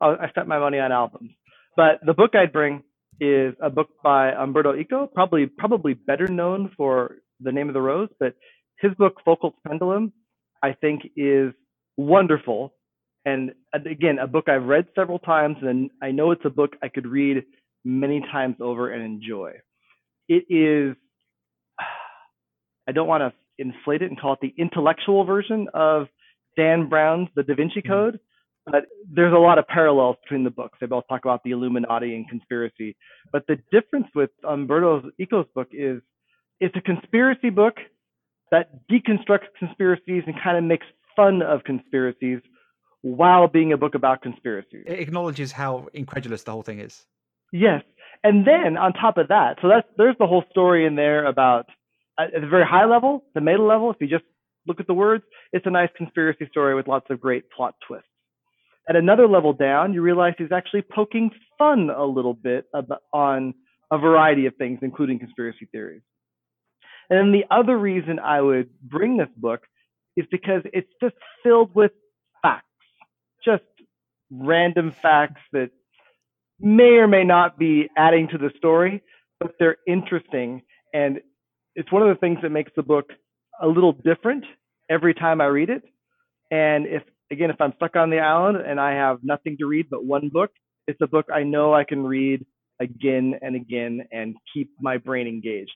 I, 0.00 0.28
spent 0.30 0.48
my 0.48 0.58
money 0.58 0.80
on 0.80 0.90
albums. 0.90 1.30
But 1.76 2.00
the 2.04 2.12
book 2.12 2.34
I'd 2.34 2.52
bring 2.52 2.82
is 3.20 3.54
a 3.62 3.70
book 3.70 3.90
by 4.02 4.32
Umberto 4.32 4.74
Eco, 4.74 5.06
probably 5.06 5.46
probably 5.46 5.94
better 5.94 6.26
known 6.26 6.72
for 6.76 7.18
The 7.38 7.52
Name 7.52 7.68
of 7.68 7.74
the 7.74 7.82
Rose, 7.82 8.08
but 8.18 8.34
his 8.80 8.92
book 8.94 9.20
Foucault's 9.24 9.58
Pendulum, 9.64 10.12
I 10.62 10.72
think, 10.72 11.02
is 11.16 11.52
wonderful. 11.96 12.74
And 13.24 13.52
uh, 13.74 13.78
again, 13.90 14.18
a 14.18 14.26
book 14.26 14.48
I've 14.48 14.64
read 14.64 14.86
several 14.94 15.18
times, 15.18 15.56
and 15.62 15.90
I 16.02 16.10
know 16.10 16.30
it's 16.30 16.44
a 16.44 16.50
book 16.50 16.76
I 16.82 16.88
could 16.88 17.06
read 17.06 17.44
many 17.84 18.20
times 18.32 18.56
over 18.60 18.90
and 18.92 19.02
enjoy. 19.02 19.52
It 20.28 20.44
is 20.50 20.96
I 22.88 22.92
don't 22.92 23.06
want 23.06 23.20
to 23.22 23.32
inflate 23.58 24.02
it 24.02 24.10
and 24.10 24.18
call 24.18 24.32
it 24.32 24.38
the 24.40 24.54
intellectual 24.56 25.24
version 25.24 25.68
of 25.74 26.06
Dan 26.56 26.88
Brown's 26.88 27.28
The 27.36 27.42
Da 27.42 27.54
Vinci 27.54 27.82
Code, 27.82 28.18
but 28.64 28.84
there's 29.12 29.34
a 29.34 29.38
lot 29.38 29.58
of 29.58 29.66
parallels 29.66 30.16
between 30.22 30.42
the 30.42 30.50
books. 30.50 30.78
They 30.80 30.86
both 30.86 31.04
talk 31.08 31.24
about 31.24 31.42
the 31.44 31.50
Illuminati 31.50 32.14
and 32.16 32.28
conspiracy. 32.28 32.96
But 33.30 33.44
the 33.46 33.58
difference 33.70 34.06
with 34.14 34.30
Umberto 34.42 35.10
Eco's 35.18 35.46
book 35.54 35.68
is 35.72 36.00
it's 36.60 36.74
a 36.76 36.80
conspiracy 36.80 37.50
book 37.50 37.74
that 38.50 38.86
deconstructs 38.88 39.48
conspiracies 39.58 40.24
and 40.26 40.34
kind 40.42 40.56
of 40.56 40.64
makes 40.64 40.86
fun 41.16 41.42
of 41.42 41.64
conspiracies 41.64 42.40
while 43.02 43.48
being 43.48 43.72
a 43.72 43.76
book 43.76 43.94
about 43.94 44.22
conspiracies. 44.22 44.84
It 44.86 45.00
acknowledges 45.00 45.52
how 45.52 45.88
incredulous 45.92 46.42
the 46.42 46.52
whole 46.52 46.62
thing 46.62 46.80
is. 46.80 47.04
Yes. 47.52 47.82
And 48.24 48.46
then 48.46 48.76
on 48.76 48.92
top 48.92 49.16
of 49.16 49.28
that, 49.28 49.58
so 49.62 49.68
that's 49.68 49.86
there's 49.96 50.16
the 50.18 50.26
whole 50.26 50.44
story 50.50 50.86
in 50.86 50.96
there 50.96 51.24
about 51.26 51.66
at 52.18 52.32
the 52.32 52.48
very 52.48 52.66
high 52.66 52.84
level, 52.84 53.24
the 53.34 53.40
meta 53.40 53.62
level, 53.62 53.90
if 53.90 53.96
you 54.00 54.08
just 54.08 54.24
look 54.66 54.80
at 54.80 54.86
the 54.86 54.94
words, 54.94 55.24
it's 55.52 55.66
a 55.66 55.70
nice 55.70 55.88
conspiracy 55.96 56.46
story 56.50 56.74
with 56.74 56.88
lots 56.88 57.06
of 57.10 57.20
great 57.20 57.44
plot 57.50 57.74
twists. 57.86 58.06
At 58.88 58.96
another 58.96 59.28
level 59.28 59.52
down, 59.52 59.94
you 59.94 60.02
realize 60.02 60.34
he's 60.36 60.52
actually 60.52 60.82
poking 60.82 61.30
fun 61.58 61.90
a 61.90 62.04
little 62.04 62.34
bit 62.34 62.64
about, 62.74 63.02
on 63.12 63.54
a 63.90 63.98
variety 63.98 64.46
of 64.46 64.56
things, 64.56 64.80
including 64.82 65.18
conspiracy 65.18 65.68
theories. 65.70 66.02
And 67.10 67.18
then 67.18 67.32
the 67.32 67.44
other 67.50 67.76
reason 67.76 68.18
I 68.18 68.40
would 68.40 68.70
bring 68.82 69.16
this 69.16 69.28
book 69.36 69.60
is 70.16 70.26
because 70.30 70.62
it's 70.72 70.92
just 71.02 71.14
filled 71.42 71.74
with 71.74 71.92
facts, 72.42 72.66
just 73.44 73.62
random 74.30 74.92
facts 74.92 75.40
that 75.52 75.70
may 76.60 76.96
or 76.96 77.06
may 77.06 77.24
not 77.24 77.58
be 77.58 77.88
adding 77.96 78.28
to 78.28 78.38
the 78.38 78.50
story, 78.56 79.02
but 79.40 79.54
they're 79.58 79.76
interesting. 79.86 80.62
And 80.92 81.20
it's 81.74 81.90
one 81.92 82.02
of 82.02 82.08
the 82.08 82.16
things 82.16 82.38
that 82.42 82.50
makes 82.50 82.72
the 82.76 82.82
book 82.82 83.10
a 83.60 83.66
little 83.66 83.92
different 83.92 84.44
every 84.90 85.14
time 85.14 85.40
I 85.40 85.46
read 85.46 85.70
it. 85.70 85.82
And 86.50 86.86
if, 86.86 87.02
again, 87.30 87.50
if 87.50 87.60
I'm 87.60 87.72
stuck 87.76 87.96
on 87.96 88.10
the 88.10 88.18
island 88.18 88.58
and 88.58 88.80
I 88.80 88.92
have 88.92 89.18
nothing 89.22 89.56
to 89.58 89.66
read 89.66 89.86
but 89.90 90.04
one 90.04 90.28
book, 90.28 90.50
it's 90.86 91.00
a 91.00 91.06
book 91.06 91.26
I 91.32 91.42
know 91.42 91.74
I 91.74 91.84
can 91.84 92.02
read 92.02 92.44
again 92.80 93.34
and 93.42 93.54
again 93.54 94.06
and 94.12 94.34
keep 94.52 94.70
my 94.80 94.96
brain 94.98 95.26
engaged. 95.26 95.70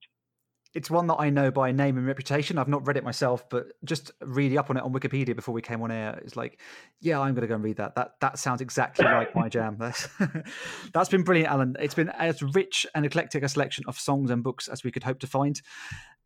It's 0.74 0.90
one 0.90 1.06
that 1.08 1.16
I 1.16 1.28
know 1.28 1.50
by 1.50 1.70
name 1.70 1.98
and 1.98 2.06
reputation. 2.06 2.56
I've 2.56 2.68
not 2.68 2.86
read 2.86 2.96
it 2.96 3.04
myself, 3.04 3.48
but 3.50 3.72
just 3.84 4.10
reading 4.22 4.56
up 4.56 4.70
on 4.70 4.78
it 4.78 4.82
on 4.82 4.92
Wikipedia 4.92 5.36
before 5.36 5.54
we 5.54 5.60
came 5.60 5.82
on 5.82 5.90
air, 5.90 6.18
it's 6.24 6.34
like, 6.34 6.60
yeah, 7.00 7.20
I'm 7.20 7.34
going 7.34 7.42
to 7.42 7.46
go 7.46 7.56
and 7.56 7.64
read 7.64 7.76
that. 7.76 7.94
That 7.94 8.14
that 8.20 8.38
sounds 8.38 8.60
exactly 8.62 9.04
like 9.04 9.34
my 9.34 9.48
jam. 9.48 9.76
That's 9.78 10.08
that's 10.94 11.10
been 11.10 11.24
brilliant, 11.24 11.50
Alan. 11.50 11.76
It's 11.78 11.94
been 11.94 12.08
as 12.08 12.42
rich 12.42 12.86
and 12.94 13.04
eclectic 13.04 13.42
a 13.42 13.48
selection 13.48 13.84
of 13.86 13.98
songs 13.98 14.30
and 14.30 14.42
books 14.42 14.68
as 14.68 14.82
we 14.82 14.90
could 14.90 15.04
hope 15.04 15.18
to 15.20 15.26
find. 15.26 15.60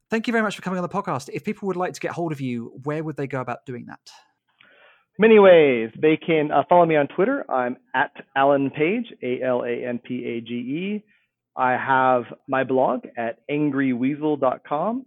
Thank 0.08 0.28
you 0.28 0.32
very 0.32 0.42
much 0.42 0.54
for 0.54 0.62
coming 0.62 0.78
on 0.78 0.82
the 0.82 0.88
podcast. 0.88 1.28
If 1.32 1.42
people 1.42 1.66
would 1.66 1.76
like 1.76 1.94
to 1.94 2.00
get 2.00 2.12
hold 2.12 2.30
of 2.30 2.40
you, 2.40 2.78
where 2.84 3.02
would 3.02 3.16
they 3.16 3.26
go 3.26 3.40
about 3.40 3.66
doing 3.66 3.86
that? 3.86 3.98
Many 5.18 5.38
ways. 5.38 5.90
They 6.00 6.16
can 6.16 6.52
uh, 6.52 6.62
follow 6.68 6.84
me 6.86 6.96
on 6.96 7.08
Twitter. 7.08 7.50
I'm 7.50 7.78
at 7.94 8.12
Alan 8.36 8.70
Page, 8.70 9.06
A 9.22 9.42
L 9.42 9.64
A 9.64 9.88
N 9.88 9.98
P 9.98 10.24
A 10.24 10.40
G 10.40 10.54
E. 10.54 11.04
I 11.56 11.72
have 11.72 12.24
my 12.48 12.64
blog 12.64 13.06
at 13.16 13.38
angryweasel.com, 13.50 15.06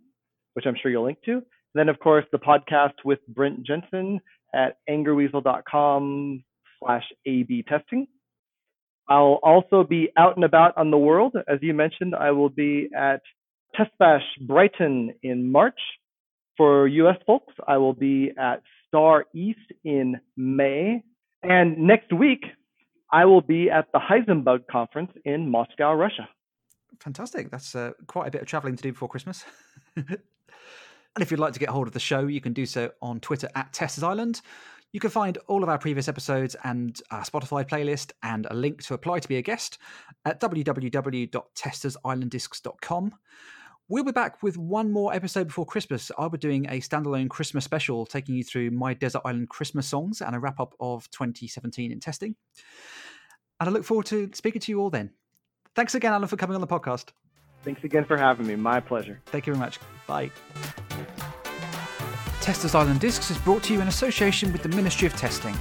which 0.54 0.66
I'm 0.66 0.76
sure 0.82 0.92
you'll 0.92 1.06
link 1.06 1.20
to. 1.26 1.44
Then, 1.76 1.90
of 1.90 2.00
course, 2.00 2.26
the 2.32 2.40
podcast 2.40 2.94
with 3.06 3.20
Brent 3.28 3.66
Jensen 3.66 4.20
at 4.54 4.78
angryweasel.com 4.90 6.44
slash 6.80 7.04
A-B 7.26 7.64
testing. 7.68 8.08
I'll 9.08 9.40
also 9.44 9.84
be 9.84 10.10
out 10.18 10.36
and 10.36 10.46
about 10.46 10.78
on 10.78 10.92
the 10.92 10.98
world. 10.98 11.36
As 11.48 11.60
you 11.62 11.74
mentioned, 11.74 12.16
I 12.16 12.32
will 12.32 12.50
be 12.50 12.90
at 12.96 13.22
Test 13.76 13.92
Bash 14.00 14.24
Brighton 14.42 15.14
in 15.24 15.52
March. 15.52 15.80
For 16.58 16.88
US 16.88 17.18
folks, 17.26 17.54
I 17.68 17.78
will 17.78 17.94
be 17.94 18.32
at 18.38 18.62
Star 18.88 19.26
East 19.34 19.72
in 19.84 20.20
May. 20.36 21.04
And 21.42 21.78
next 21.78 22.12
week, 22.12 22.44
I 23.12 23.26
will 23.26 23.42
be 23.42 23.70
at 23.70 23.88
the 23.94 24.00
Heisenbug 24.00 24.68
conference 24.70 25.12
in 25.26 25.50
Moscow, 25.50 25.94
Russia. 25.94 26.28
Fantastic. 27.00 27.50
That's 27.50 27.76
uh, 27.76 27.92
quite 28.08 28.28
a 28.28 28.32
bit 28.32 28.42
of 28.42 28.48
traveling 28.48 28.76
to 28.76 28.84
do 28.84 28.92
before 28.92 29.08
Christmas. 29.08 29.46
and 29.96 30.18
if 31.20 31.32
you'd 31.32 31.40
like 31.40 31.54
to 31.54 31.60
get 31.60 31.70
hold 31.70 31.88
of 31.88 31.94
the 31.94 32.00
show, 32.00 32.28
you 32.28 32.42
can 32.42 32.54
do 32.54 32.66
so 32.66 32.92
on 33.02 33.20
Twitter 33.20 33.50
at 33.56 33.74
Testers 33.74 34.04
Island. 34.04 34.42
You 34.92 35.00
can 35.00 35.12
find 35.12 35.38
all 35.48 35.62
of 35.62 35.70
our 35.70 35.78
previous 35.78 36.08
episodes 36.08 36.56
and 36.64 37.00
our 37.12 37.22
Spotify 37.22 37.64
playlist 37.68 38.12
and 38.24 38.48
a 38.50 38.56
link 38.56 38.84
to 38.86 38.96
apply 38.96 39.20
to 39.20 39.28
be 39.28 39.38
a 39.38 39.42
guest 39.42 39.78
at 40.26 40.42
www.testersislanddiscs.com. 40.42 43.14
We'll 43.88 44.04
be 44.04 44.12
back 44.12 44.44
with 44.44 44.58
one 44.58 44.92
more 44.92 45.14
episode 45.14 45.48
before 45.48 45.66
Christmas. 45.66 46.12
I'll 46.18 46.30
be 46.30 46.38
doing 46.38 46.66
a 46.66 46.80
standalone 46.80 47.30
Christmas 47.30 47.64
special, 47.66 48.06
taking 48.06 48.36
you 48.36 48.44
through 48.44 48.72
my 48.72 48.94
Desert 48.94 49.22
Island 49.26 49.50
Christmas 49.50 49.88
songs 49.88 50.22
and 50.22 50.36
a 50.36 50.40
wrap 50.40 50.60
up 50.60 50.76
of 50.80 51.10
2017 51.12 51.92
in 51.92 52.00
testing. 52.00 52.36
And 53.60 53.70
I 53.70 53.72
look 53.72 53.84
forward 53.84 54.06
to 54.08 54.30
speaking 54.34 54.62
to 54.62 54.72
you 54.72 54.80
all 54.80 54.90
then. 54.90 55.12
Thanks 55.76 55.96
again, 55.96 56.14
Alan, 56.14 56.28
for 56.28 56.38
coming 56.38 56.56
on 56.56 56.62
the 56.62 56.68
podcast. 56.68 57.10
Thanks 57.64 57.84
again 57.84 58.06
for 58.06 58.18
having 58.18 58.48
me. 58.48 58.56
My 58.56 58.80
pleasure. 58.80 59.22
Thank 59.28 59.48
you 59.48 59.54
very 59.54 59.64
much. 59.64 59.80
Bye. 60.08 60.32
Testers 62.42 62.74
Island 62.74 63.00
Discs 63.00 63.30
is 63.30 63.38
brought 63.38 63.64
to 63.64 63.74
you 63.74 63.82
in 63.82 63.88
association 63.88 64.52
with 64.52 64.64
the 64.64 64.70
Ministry 64.70 65.06
of 65.08 65.14
Testing. 65.16 65.56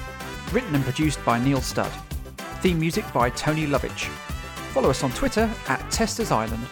Written 0.53 0.75
and 0.75 0.85
produced 0.85 1.23
by 1.25 1.39
Neil 1.43 1.61
Studd. 1.61 1.93
Theme 2.63 2.79
music 2.81 3.05
by 3.13 3.31
Tony 3.31 3.67
Lovitch. 3.67 4.07
Follow 4.73 4.91
us 4.91 5.03
on 5.03 5.11
Twitter 5.13 5.51
at 5.69 5.91
Testers 5.91 6.31
Island 6.31 6.67